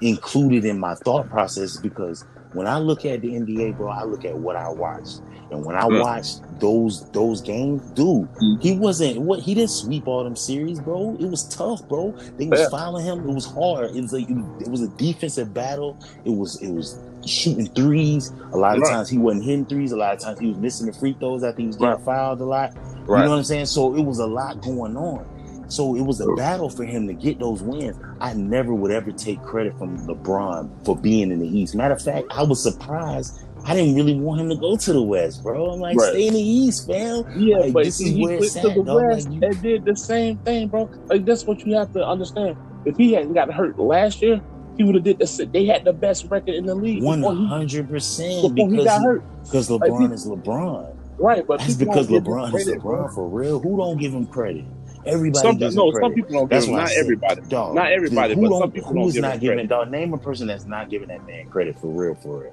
[0.00, 4.04] include it in my thought process because when I look at the NBA, bro, I
[4.04, 5.22] look at what I watched.
[5.50, 6.02] And when I Mm.
[6.02, 8.58] watched those those games, dude, Mm.
[8.58, 11.16] he wasn't what he didn't sweep all them series, bro.
[11.20, 12.14] It was tough, bro.
[12.38, 12.68] They was Yeah.
[12.68, 13.20] fouling him.
[13.20, 13.90] It was hard.
[13.94, 15.98] It was like it was a defensive battle.
[16.24, 18.32] It was it was shooting threes.
[18.52, 18.92] A lot of Right.
[18.92, 19.92] times he wasn't hitting threes.
[19.92, 21.42] A lot of times he was missing the free throws.
[21.44, 22.04] I think he was getting Right.
[22.04, 22.72] fouled a lot.
[23.08, 23.66] You know what I'm saying?
[23.66, 25.24] So it was a lot going on.
[25.68, 27.96] So it was a battle for him to get those wins.
[28.20, 31.74] I never would ever take credit from LeBron for being in the East.
[31.76, 33.38] Matter of fact, I was surprised.
[33.66, 35.66] I didn't really want him to go to the West, bro.
[35.70, 36.08] I'm like, Right.
[36.10, 37.24] stay in the East, fam.
[37.36, 38.86] Yeah, Like, but this is he where went to the dog.
[38.86, 40.88] Like, West you- and did the same thing, bro.
[41.08, 42.56] Like that's what you have to understand.
[42.86, 44.40] If he hadn't got hurt last year,
[44.76, 45.48] he would have did the.
[45.52, 48.76] They had the best record in the league One before he, hundred percent before he
[48.76, 49.22] because got hurt.
[49.44, 50.96] because LeBron he- is LeBron.
[51.18, 52.96] Right, but That's because don't give him LeBron is credit, bro.
[53.08, 53.60] LeBron for real.
[53.60, 54.64] Who don't give him credit?
[55.06, 56.80] Everybody Some, gives no, him some people don't That's give him.
[56.80, 57.40] Not everybody.
[57.48, 59.68] Dog, Not everybody, who but don't- some people who don't give not him giving credit.
[59.68, 59.90] dog?
[59.90, 62.52] Name a person that's not giving that man credit for real, for real.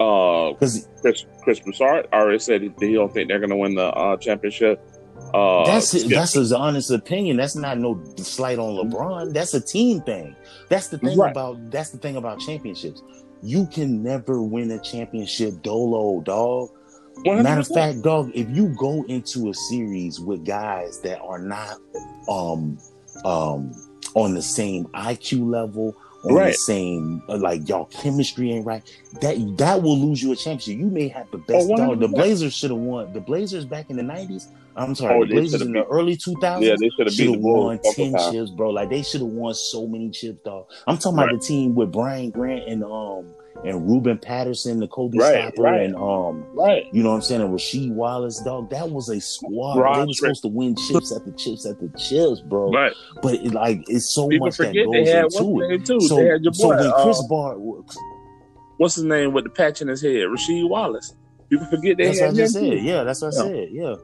[0.00, 3.74] Uh, Because Chris Chris Broussard already said he, he don't think they're going to win
[3.74, 4.82] the uh, championship.
[5.34, 6.08] Uh, That's it.
[6.08, 7.36] That's his honest opinion.
[7.36, 9.32] That's not no slight on LeBron.
[9.32, 10.34] That's a team thing.
[10.68, 11.30] That's the thing Right.
[11.30, 13.02] about that's the thing about championships.
[13.42, 16.70] You can never win a championship dolo, dog.
[17.24, 17.42] 100%.
[17.42, 21.76] Matter of fact, dog, if you go into a series with guys that are not
[22.28, 22.78] um
[23.24, 23.72] um
[24.14, 25.94] on the same IQ level,
[26.24, 26.48] on Right.
[26.48, 28.82] the same uh, like y'all chemistry ain't right,
[29.20, 30.78] that that will lose you a championship.
[30.78, 32.00] You may have the best Oh, dog.
[32.00, 33.12] The Blazers should have won.
[33.12, 34.48] The Blazers back in the nineties.
[34.76, 37.34] I'm sorry, Oh, the Blazers in the beat- early 2000s yeah, they should have should
[37.34, 38.70] the Bulls won 10 chips, bro.
[38.70, 40.66] Like they should have won so many chips, dog.
[40.86, 43.26] I'm talking about the team with Brian Grant and um
[43.64, 45.82] and Ruben Patterson, the Kobe Right, Stopper, right.
[45.82, 46.84] and um Right.
[46.92, 48.70] you know what I'm saying, and Rasheed Wallace, dog.
[48.70, 49.78] That was a squad.
[49.78, 52.70] Rod they were supposed to win chips at the chips at the chips, bro.
[52.72, 52.92] Right.
[53.22, 55.84] But it, like it's so People much that goes they had into it.
[55.86, 56.00] too.
[56.00, 56.76] So, they had your so boy.
[56.76, 57.56] when uh, Chris Bar,
[58.78, 60.10] what's his name with the patch in his head?
[60.28, 61.14] Rasheed Wallace.
[61.48, 62.76] People forget they that's what I had just him too.
[62.78, 62.84] said.
[62.84, 63.42] Yeah, that's what I Yeah.
[63.52, 63.68] said.
[63.72, 63.94] Yeah.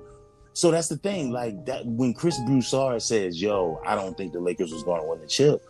[0.53, 1.31] So that's the thing.
[1.31, 5.07] Like that when Chris Broussard says, "Yo, I don't think the Lakers was going to
[5.09, 5.63] win the chip."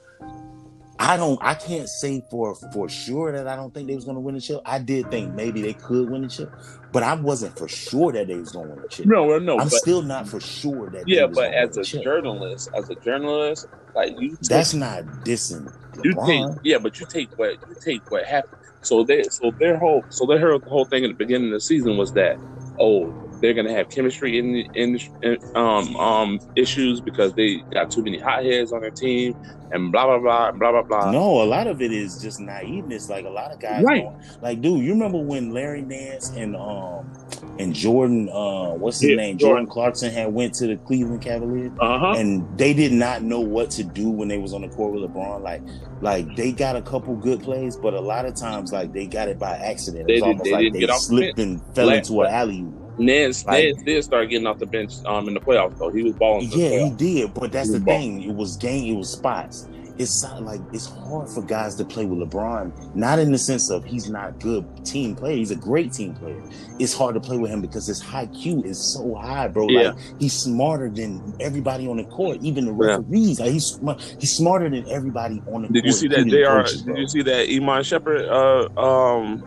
[0.99, 1.39] I don't.
[1.43, 4.35] I can't say for for sure that I don't think they was going to win
[4.35, 4.61] the chip.
[4.65, 6.53] I did think maybe they could win the chip,
[6.93, 9.07] but I wasn't for sure that they was going to win the chip.
[9.07, 11.07] No, well, no, I'm but still not for sure that.
[11.07, 15.71] yeah, but gonna as a journalist, as a journalist, like you, take, that's not dissing.
[16.03, 18.63] you take, yeah, but you take what you take what happened.
[18.83, 21.61] So they, so their whole, so their whole, whole thing in the beginning of the
[21.61, 22.39] season was that,
[22.79, 28.03] oh, they're gonna have chemistry in, in, in um um issues because they got too
[28.03, 29.35] many hotheads on their team
[29.73, 31.11] and blah blah blah blah blah blah.
[31.11, 33.09] No, a lot of it is just naiveness.
[33.11, 34.05] Like a lot of guys, Right.
[34.05, 37.13] don't- like dude, you remember when Larry Nance and um
[37.59, 39.65] and Jordan, uh, what's his Yeah, name, Jordan.
[39.65, 42.15] Jordan Clarkson had went to the Cleveland Cavaliers, Uh huh.
[42.17, 45.03] and they did not know what to do when they was on the court with
[45.11, 45.43] LeBron.
[45.43, 45.63] Like,
[46.03, 49.29] like they got a couple good plays, but a lot of times, like they got
[49.29, 50.07] it by accident.
[50.07, 51.99] They It's did- almost they like didn't they get off the slipped and fell Like-
[51.99, 52.67] into an alley.
[52.99, 55.91] Nance, Like- did start getting off the bench um in the playoffs though.
[55.91, 56.49] He was balling.
[56.53, 58.23] Yeah, he did, but that's He the thing.
[58.23, 58.95] It was game.
[58.95, 59.69] It was spots.
[59.99, 62.95] It's not like it's hard for guys to play with LeBron.
[62.95, 65.37] Not in the sense of he's not good team player.
[65.37, 66.43] He's a great team player.
[66.79, 69.69] It's hard to play with him because his high Q is so high, bro.
[69.71, 69.93] Yeah.
[69.93, 72.97] Like he's smarter than everybody on the court, even the Yeah.
[72.99, 73.41] referees.
[73.41, 73.81] Like he's
[74.19, 75.87] he's smarter than everybody on the Did court.
[75.87, 76.45] you see that Jr.
[76.47, 78.29] coaches, did you see that Iman Shumpert
[78.77, 79.45] uh um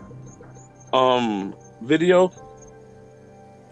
[0.92, 2.32] um video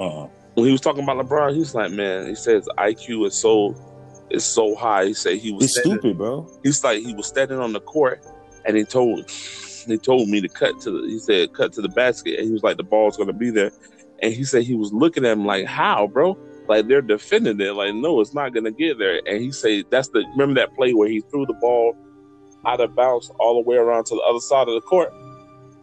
[0.00, 0.28] Uh-uh.
[0.54, 1.54] when he was talking about LeBron?
[1.54, 3.74] He's like, man, he says IQ is so
[4.30, 5.06] is so high.
[5.06, 6.46] He said he was standing- stupid, bro.
[6.62, 8.24] He's like he was standing on the court
[8.66, 11.88] and he told he told me to cut to the he said cut to the
[11.88, 13.72] basket and he was like the ball's gonna be there
[14.20, 16.36] and he said he was looking at him like how bro
[16.68, 20.08] like they're defending it like no it's not gonna get there and he said that's
[20.08, 21.96] the remember that play where he threw the ball
[22.66, 25.10] out of bounds all the way around to the other side of the court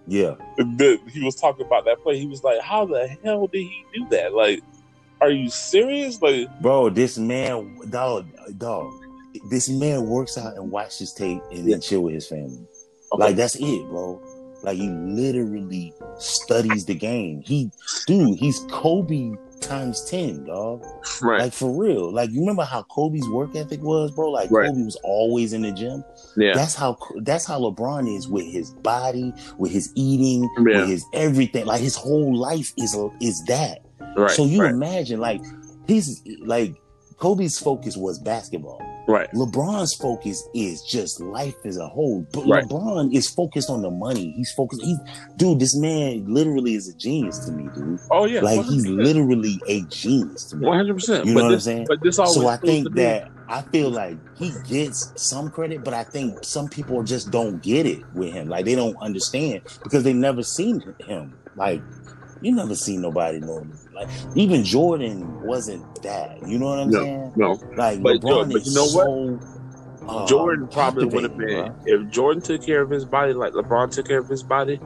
[0.08, 0.36] Yeah.
[0.58, 3.86] the, he was talking about that play he was like how the hell did he
[3.94, 4.62] do that like
[5.22, 8.28] are you serious like Bro, this man, dog,
[8.58, 8.92] dog,
[9.50, 12.66] this man works out and watches tape and then chill with his family.
[13.14, 14.22] Like that's it, bro.
[14.64, 17.42] Like he literally studies the game.
[17.46, 17.72] He,
[18.08, 19.34] dude, he's Kobe
[19.66, 20.84] times ten, dog.
[21.22, 22.12] right Like for real.
[22.14, 24.30] Like you remember how Kobe's work ethic was, bro?
[24.32, 24.68] Like Right.
[24.70, 26.04] Kobe was always in the gym.
[26.38, 30.82] yeah That's how that's how LeBron is with his body, with his eating, Yeah.
[30.82, 31.66] with his everything.
[31.66, 33.80] Like his whole life is is that.
[34.16, 35.42] right so you right, imagine, like
[35.88, 36.76] he's like
[37.18, 38.82] Kobe's focus was basketball.
[39.08, 42.26] Right LeBron's focus is just life as a whole.
[42.32, 42.64] But Right.
[42.66, 44.32] LeBron is focused on the money.
[44.36, 44.82] He's focused.
[44.82, 44.98] He's
[45.38, 45.60] dude.
[45.60, 48.00] This man literally is a genius to me, dude.
[48.12, 49.04] oh yeah like he's 100%.
[49.04, 50.66] literally a genius to me.
[50.68, 51.26] One hundred percent.
[51.26, 51.86] You know what I'm saying?
[51.88, 55.94] But this always So I think that I feel like he gets some credit, but
[55.94, 58.48] I think some people just don't get it with him.
[58.50, 61.38] Like they don't understand because they never seen him.
[61.56, 61.82] Like
[62.46, 63.66] you never seen nobody know.
[63.94, 66.48] Like even Jordan wasn't that.
[66.48, 67.00] You know what I'm No.
[67.02, 67.34] saying?
[67.36, 69.40] no, Like But LeBron Jordan- but is you know what?
[70.00, 70.08] so.
[70.08, 71.76] uh, Jordan probably would have been bro.
[71.86, 74.80] if Jordan took care of his body like LeBron took care of his body.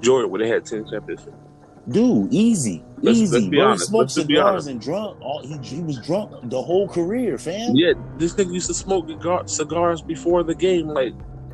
[0.00, 1.30] Jordan would have had ten championships.
[1.88, 3.34] Dude, easy, Let's- easy.
[3.34, 3.82] let's be bro, honest.
[3.84, 5.20] he smoked Let's be cigars and drunk.
[5.20, 7.74] All he, he was drunk the whole career, fam.
[7.76, 9.06] Yeah, this nigga used to smoke
[9.48, 10.88] cigars before the game.
[10.88, 11.12] Like,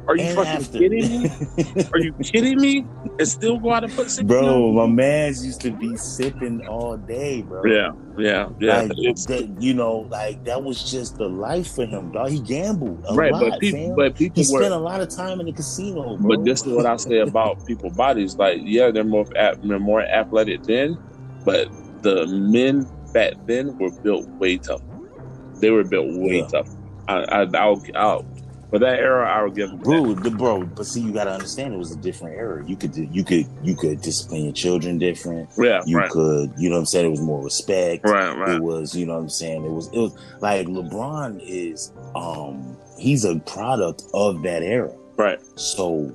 [0.08, 0.78] are you and fucking after.
[0.78, 1.28] kidding me?
[1.92, 2.86] Are you kidding me?
[3.18, 6.96] And still go out and put cigarettes bro, my man's used to be sipping all
[6.96, 7.64] day, bro.
[7.64, 8.80] Yeah, yeah, yeah.
[8.82, 12.30] Like that, you know, like that was just the life for him, dog.
[12.30, 13.96] He gambled a right, lot, but people, fam.
[13.96, 14.60] but people he were.
[14.60, 16.36] spent a lot of time in the casino, bro.
[16.36, 18.36] But this is what I say about people bodies.
[18.36, 19.26] Like, yeah, they're more
[19.62, 20.98] they're more athletic then,
[21.44, 21.68] but
[22.02, 24.82] the men back then were built way tougher.
[25.60, 26.46] They were built way Yeah.
[26.48, 26.76] tougher.
[27.08, 28.26] I, I, I'll, I'll,
[28.70, 30.64] But that era, I would give bro, the bro.
[30.64, 32.64] But see, you got to understand, it was a different era.
[32.64, 35.48] You could, you could, you could discipline your children different.
[35.58, 37.06] Yeah, You right, could, you know what I'm saying.
[37.06, 38.04] It was more respect.
[38.04, 38.54] right, right.
[38.54, 39.64] It was, you know what I'm saying.
[39.64, 44.94] It was, it was like LeBron is, um, he's a product of that era.
[45.16, 45.40] Right.
[45.56, 46.12] So,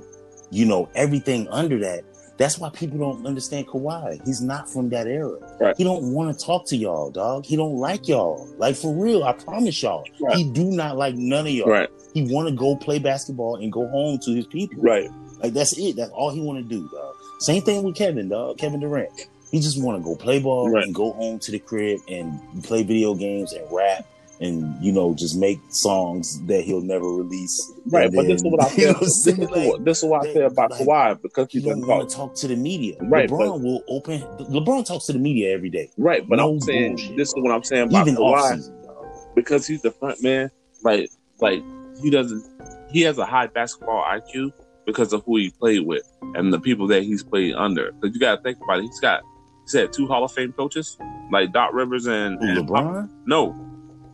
[0.49, 2.03] you know, everything under that.
[2.37, 4.19] That's why people don't understand Kawhi.
[4.25, 5.37] He's not from that era.
[5.59, 5.75] Right.
[5.77, 7.45] He don't want to talk to y'all, dog.
[7.45, 8.47] He don't like y'all.
[8.57, 10.03] Like for real, I promise y'all.
[10.19, 10.35] Right.
[10.35, 11.69] He do not like none of y'all.
[11.69, 14.81] Right, He want to go play basketball and go home to his people.
[14.83, 15.09] right.
[15.41, 15.95] Like that's it.
[15.95, 17.15] That's all he want to do, dog.
[17.39, 18.57] Same thing with Kevin, dog.
[18.57, 19.27] Kevin Durant.
[19.51, 20.83] He just want to go play ball Right.
[20.85, 24.05] and go home to the crib and play video games and rap
[24.41, 27.73] and you know just make songs that he'll never release.
[27.87, 30.33] Right, but this is what I you know This is what, this is what I
[30.33, 32.09] said about like, Kawhi because he doesn't want talk.
[32.09, 32.95] to talk to the media.
[33.01, 34.21] Right, LeBron will open.
[34.21, 37.35] LeBron talks to the media every day, Right, but No I'm saying bullshit, this is
[37.37, 40.49] what I'm saying about even Kawhi because he's the front man.
[40.83, 41.09] Like,
[41.39, 41.61] like
[42.01, 42.43] he doesn't.
[42.89, 44.51] He has a high basketball IQ
[44.85, 46.03] because of who he played with
[46.35, 47.91] and the people that he's played under.
[47.91, 48.83] Because you got to think about it.
[48.83, 49.21] He's got.
[49.21, 50.97] He said two Hall of Fame coaches
[51.31, 53.09] like Doc Rivers and, and LeBron.
[53.25, 53.53] No,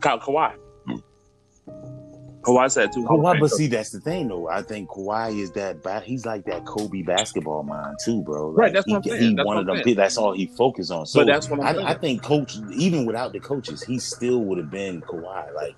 [0.01, 0.55] Ka- Kawhi.
[2.41, 4.49] Kawhi said of Kawhi, but see, that's the thing, though.
[4.49, 6.03] I think Kawhi is that.
[6.03, 8.49] He's like that Kobe basketball mind too, bro.
[8.49, 9.21] Like, Right, that's he, what I'm saying.
[9.21, 9.95] He That's one what of I'm them.
[9.95, 11.05] That's all he focused on.
[11.05, 11.85] So But that's what I'm I, saying.
[11.85, 15.53] I think coach, even without the coaches, he still would have been Kawhi.
[15.53, 15.75] Like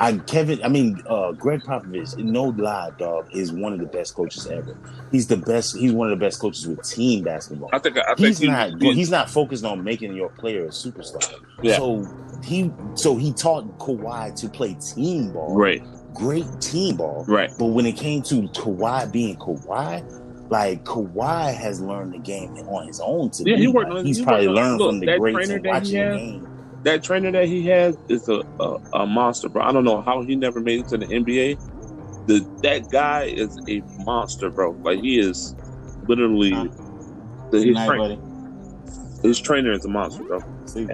[0.00, 0.60] I, Kevin.
[0.64, 2.16] I mean, uh, Gregg Popovich.
[2.16, 4.76] No lie, dog, is one of the best coaches ever.
[5.12, 5.76] He's the best.
[5.76, 7.70] He's one of the best coaches with team basketball.
[7.72, 7.98] I think.
[7.98, 8.80] I think He's he- not.
[8.80, 11.32] he- He's not focused on making your player a superstar.
[11.62, 11.76] Yeah.
[11.76, 12.06] So
[12.42, 12.72] he.
[12.94, 15.54] So he taught Kawhi to play team ball.
[15.54, 15.82] right,
[16.14, 17.24] Great team ball.
[17.28, 22.50] right, But when it came to Kawhi being Kawhi, like Kawhi has learned the game
[22.68, 23.30] on his own.
[23.30, 23.62] To Yeah, me.
[23.62, 26.48] he worked Like, He's he probably learned look, from the greats and watching the game.
[26.82, 29.62] That trainer that he has is a, a, a monster, bro.
[29.62, 31.58] I don't know how he never made it to the NBA.
[32.26, 34.72] The that guy is a monster, bro.
[34.82, 35.54] Like he is
[36.08, 36.68] literally Huh?
[37.50, 38.18] the, his, Night, tra- buddy.
[39.22, 40.40] his trainer is a monster, bro.
[40.66, 40.88] See,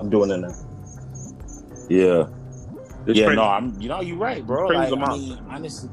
[0.00, 0.54] I'm doing it now.
[1.88, 2.26] Yeah,
[3.06, 3.26] His yeah.
[3.26, 3.80] trainer- No, I'm.
[3.80, 4.66] You know, you're right, bro.
[4.68, 5.34] Like, a I monster.
[5.34, 5.90] mean, honestly.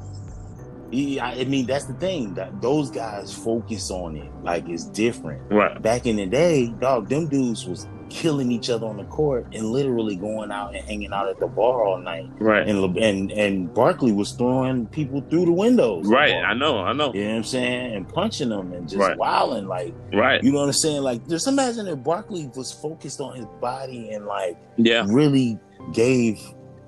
[0.90, 2.34] he- I I mean, that's the thing.
[2.34, 4.30] That those guys focus on it.
[4.42, 5.42] Like it's different.
[5.50, 9.46] right, back in the day, dog, them dudes was killing each other on the court
[9.54, 12.28] and literally going out and hanging out at the bar all night.
[12.38, 16.06] right, And Le- and and Barkley was throwing people through the windows.
[16.06, 16.34] right.
[16.34, 17.12] I know, I know.
[17.14, 17.94] You know what I'm saying?
[17.96, 19.16] And punching them and just Right.
[19.16, 21.02] wilding like Right, you know what I'm saying?
[21.02, 25.58] Like just imagine if Barkley was focused on his body and like yeah, really
[25.92, 26.38] gave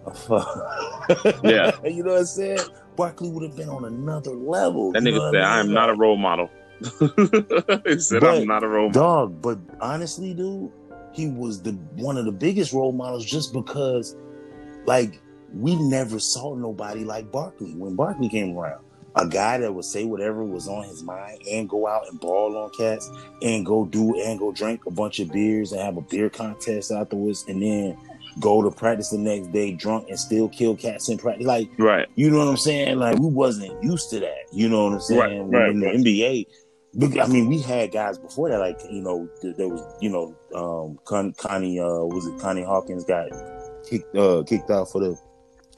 [0.06, 0.46] a fuck.
[1.42, 1.72] Yeah.
[1.84, 2.58] you know what I'm saying?
[2.96, 4.92] Barkley would have been on another level.
[4.92, 5.68] that nigga said, I "I mean?
[5.70, 6.48] am not a role model."
[7.86, 10.70] he said, But- "I'm not a role model." dog but honestly dude
[11.14, 14.16] he was the one of the biggest role models just because
[14.86, 15.20] like
[15.52, 18.80] we never saw nobody like barkley when barkley came around
[19.16, 22.56] a guy that would say whatever was on his mind and go out and ball
[22.56, 23.08] on cats
[23.42, 26.90] and go do and go drink a bunch of beers and have a beer contest
[26.90, 27.96] afterwards and then
[28.40, 32.08] go to practice the next day drunk and still kill cats in practice like Right,
[32.16, 32.98] you know what I'm saying?
[32.98, 34.46] Like we wasn't used to that.
[34.52, 35.50] You know what I'm saying?
[35.50, 35.96] Right, right, in the right.
[35.96, 36.46] NBA,
[37.02, 38.58] I mean, we had guys before that.
[38.58, 43.04] Like you know, there was you know, um, Con- Connie, uh, was it Connie Hawkins
[43.04, 43.28] got
[43.88, 45.18] kicked uh, kicked out for the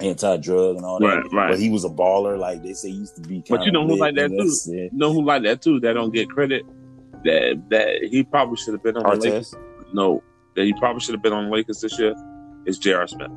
[0.01, 1.07] anti-drug and all that.
[1.07, 1.51] right, right.
[1.51, 2.39] But he was a baller.
[2.39, 3.43] Like they say, he used to be.
[3.49, 4.73] But you know who like that too?
[4.73, 5.81] You know who like that too?
[5.81, 6.65] That don't get credit.
[7.25, 9.55] That that he probably should have been on the Lakers.
[9.93, 10.23] No,
[10.55, 12.15] that he probably should have been on the Lakers this year.
[12.67, 13.07] Is J.R.
[13.07, 13.31] Smith.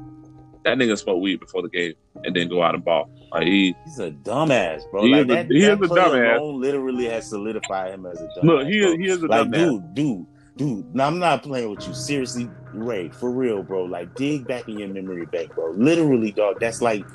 [0.69, 1.93] That nigga smoke weed before the game
[2.23, 3.09] and then go out and ball.
[3.31, 5.03] Like he He's a dumbass, bro.
[5.03, 6.59] He like is a- that, he that is a dumbass.
[6.59, 8.43] literally has solidified him as a dumbass.
[8.43, 8.89] look, he bro.
[8.91, 9.53] is he is a like, dumbass.
[9.53, 10.25] dude, dude,
[10.57, 10.95] dude.
[10.95, 11.93] Now I'm not playing with you.
[11.93, 13.83] Seriously, Ray, for real, bro.
[13.85, 15.71] Like, dig back in your memory bank, bro.
[15.71, 16.59] Literally, dog.
[16.59, 17.05] That's like,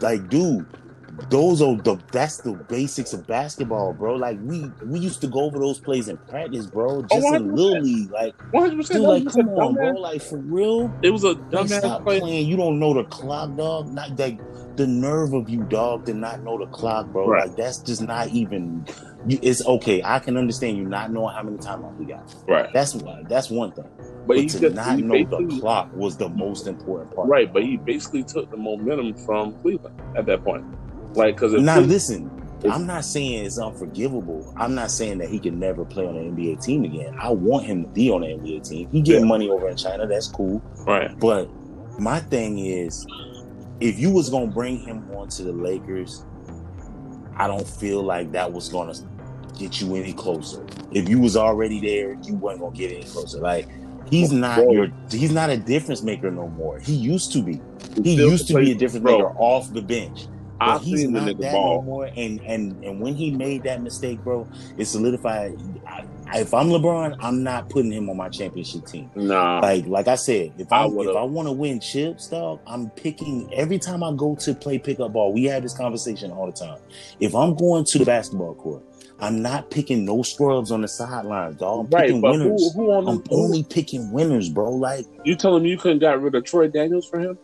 [0.00, 0.66] like, dude.
[1.28, 4.14] Those are the that's the basics of basketball, bro.
[4.16, 6.88] Like we we used to go over those plays in practice, bro.
[6.90, 9.00] Oh, just in little league, like, One hundred percent.
[9.00, 9.90] dude, like, come on, bro.
[9.90, 12.20] Like for real, It was a like, dumbass stop play.
[12.20, 12.48] playing.
[12.48, 13.88] You don't know the clock, dog.
[13.92, 14.40] Not like
[14.76, 17.28] the nerve of you, dog, to not know the clock, bro.
[17.28, 17.46] Right.
[17.48, 18.86] Like that's just not even.
[19.26, 20.02] You, it's okay.
[20.02, 22.34] I can understand you not knowing how many timeouts we got.
[22.48, 23.22] Right, That's why.
[23.28, 23.84] That's one thing.
[23.98, 27.28] but But, he to just not he know the clock was the most important part.
[27.28, 27.52] right.
[27.52, 30.64] But he basically took the momentum from Cleveland at that point.
[31.14, 34.52] Like because Now Cleveland, listen, I'm not saying it's unforgivable.
[34.56, 37.12] I'm not saying that he can never play on an NBA team again.
[37.20, 38.88] I want him to be on an NBA team.
[38.90, 39.28] He getting Yeah.
[39.28, 40.06] money over in China.
[40.06, 40.62] That's cool.
[40.86, 41.48] right, But
[41.98, 43.06] my thing is,
[43.80, 46.24] if you was gonna bring him onto the Lakers,
[47.36, 48.94] I don't feel like that was gonna
[49.58, 50.64] get you any closer.
[50.92, 53.40] If you was already there, you wasn't gonna get any closer.
[53.40, 53.68] Like
[54.08, 54.72] he's not Bro.
[54.72, 56.78] your he's not a difference maker no more.
[56.78, 57.60] He used to be.
[58.02, 59.18] He used to be a different bro.
[59.18, 60.26] nigga off the bench.
[60.64, 61.76] But I've he's not that ball.
[61.76, 62.04] no more.
[62.16, 65.58] And and and when he made that mistake, bro, it solidified.
[65.86, 66.04] I,
[66.34, 69.10] if I'm LeBron, I'm not putting him on my championship team.
[69.14, 72.60] Nah, Like like I said, if I I if I want to win chips, dog,
[72.66, 75.32] I'm picking every time I go to play pickup ball.
[75.32, 76.78] We have this conversation all the time.
[77.20, 78.82] If I'm going to the basketball court,
[79.20, 81.86] I'm not picking no scrubs on the sidelines, dog.
[81.86, 82.06] I'm right.
[82.06, 82.74] picking But who, winners.
[82.74, 84.72] who on I'm who, only picking winners, bro.
[84.72, 87.38] Like You telling me you couldn't got rid of Troy Daniels for him?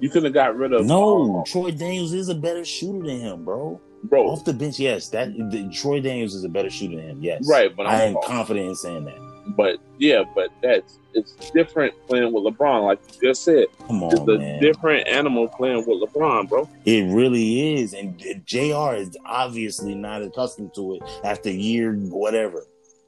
[0.00, 3.20] You couldn't have got rid of no, uh, Troy Daniels is a better shooter than
[3.20, 3.80] him, bro.
[4.04, 4.28] bro.
[4.28, 7.22] Off the bench, yes, that the, Troy Daniels is a better shooter than him.
[7.22, 9.54] Yes, Right, but I I'm confident in saying that.
[9.56, 13.66] but yeah, but that's it's different playing with LeBron, like you just said.
[13.86, 14.60] Come It's on, a Oh, man.
[14.60, 16.68] different animal playing with LeBron, bro.
[16.84, 18.94] It really is, and Jr.
[18.96, 22.66] is obviously not accustomed to it after year whatever.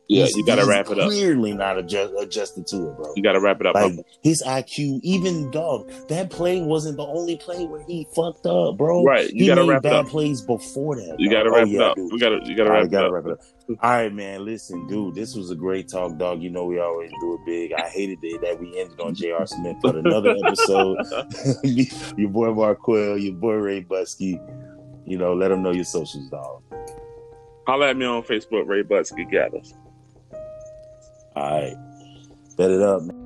[0.08, 1.08] Yeah, He's- you gotta wrap it up.
[1.08, 3.12] Clearly not adjust, adjusted to it, bro.
[3.16, 3.74] You gotta wrap it up.
[3.74, 8.76] Like his IQ, even dog, that play wasn't the only play where he fucked up,
[8.76, 9.02] bro.
[9.02, 10.06] Right, you gotta made wrap it bad up.
[10.08, 11.16] plays before that.
[11.18, 11.96] You gotta Oh, wrap yeah, it up.
[11.96, 12.12] dude.
[12.12, 13.14] We gotta you gotta All wrap, gotta it, up.
[13.14, 13.78] wrap it up.
[13.82, 14.44] All right, man.
[14.44, 16.40] Listen, dude, this was a great talk, dog.
[16.40, 17.72] You know we always do it big.
[17.72, 19.44] I hated it that we ended on J.R.
[19.44, 20.98] Smith, but another episode.
[22.16, 24.40] your boy Marquell, your boy Ray Busky.
[25.04, 26.62] You know, let them know your socials, dog.
[27.66, 29.74] Holla at me on Facebook, Ray Butsky Gathers.
[31.36, 31.76] All right,
[32.56, 33.25] bet it up, man.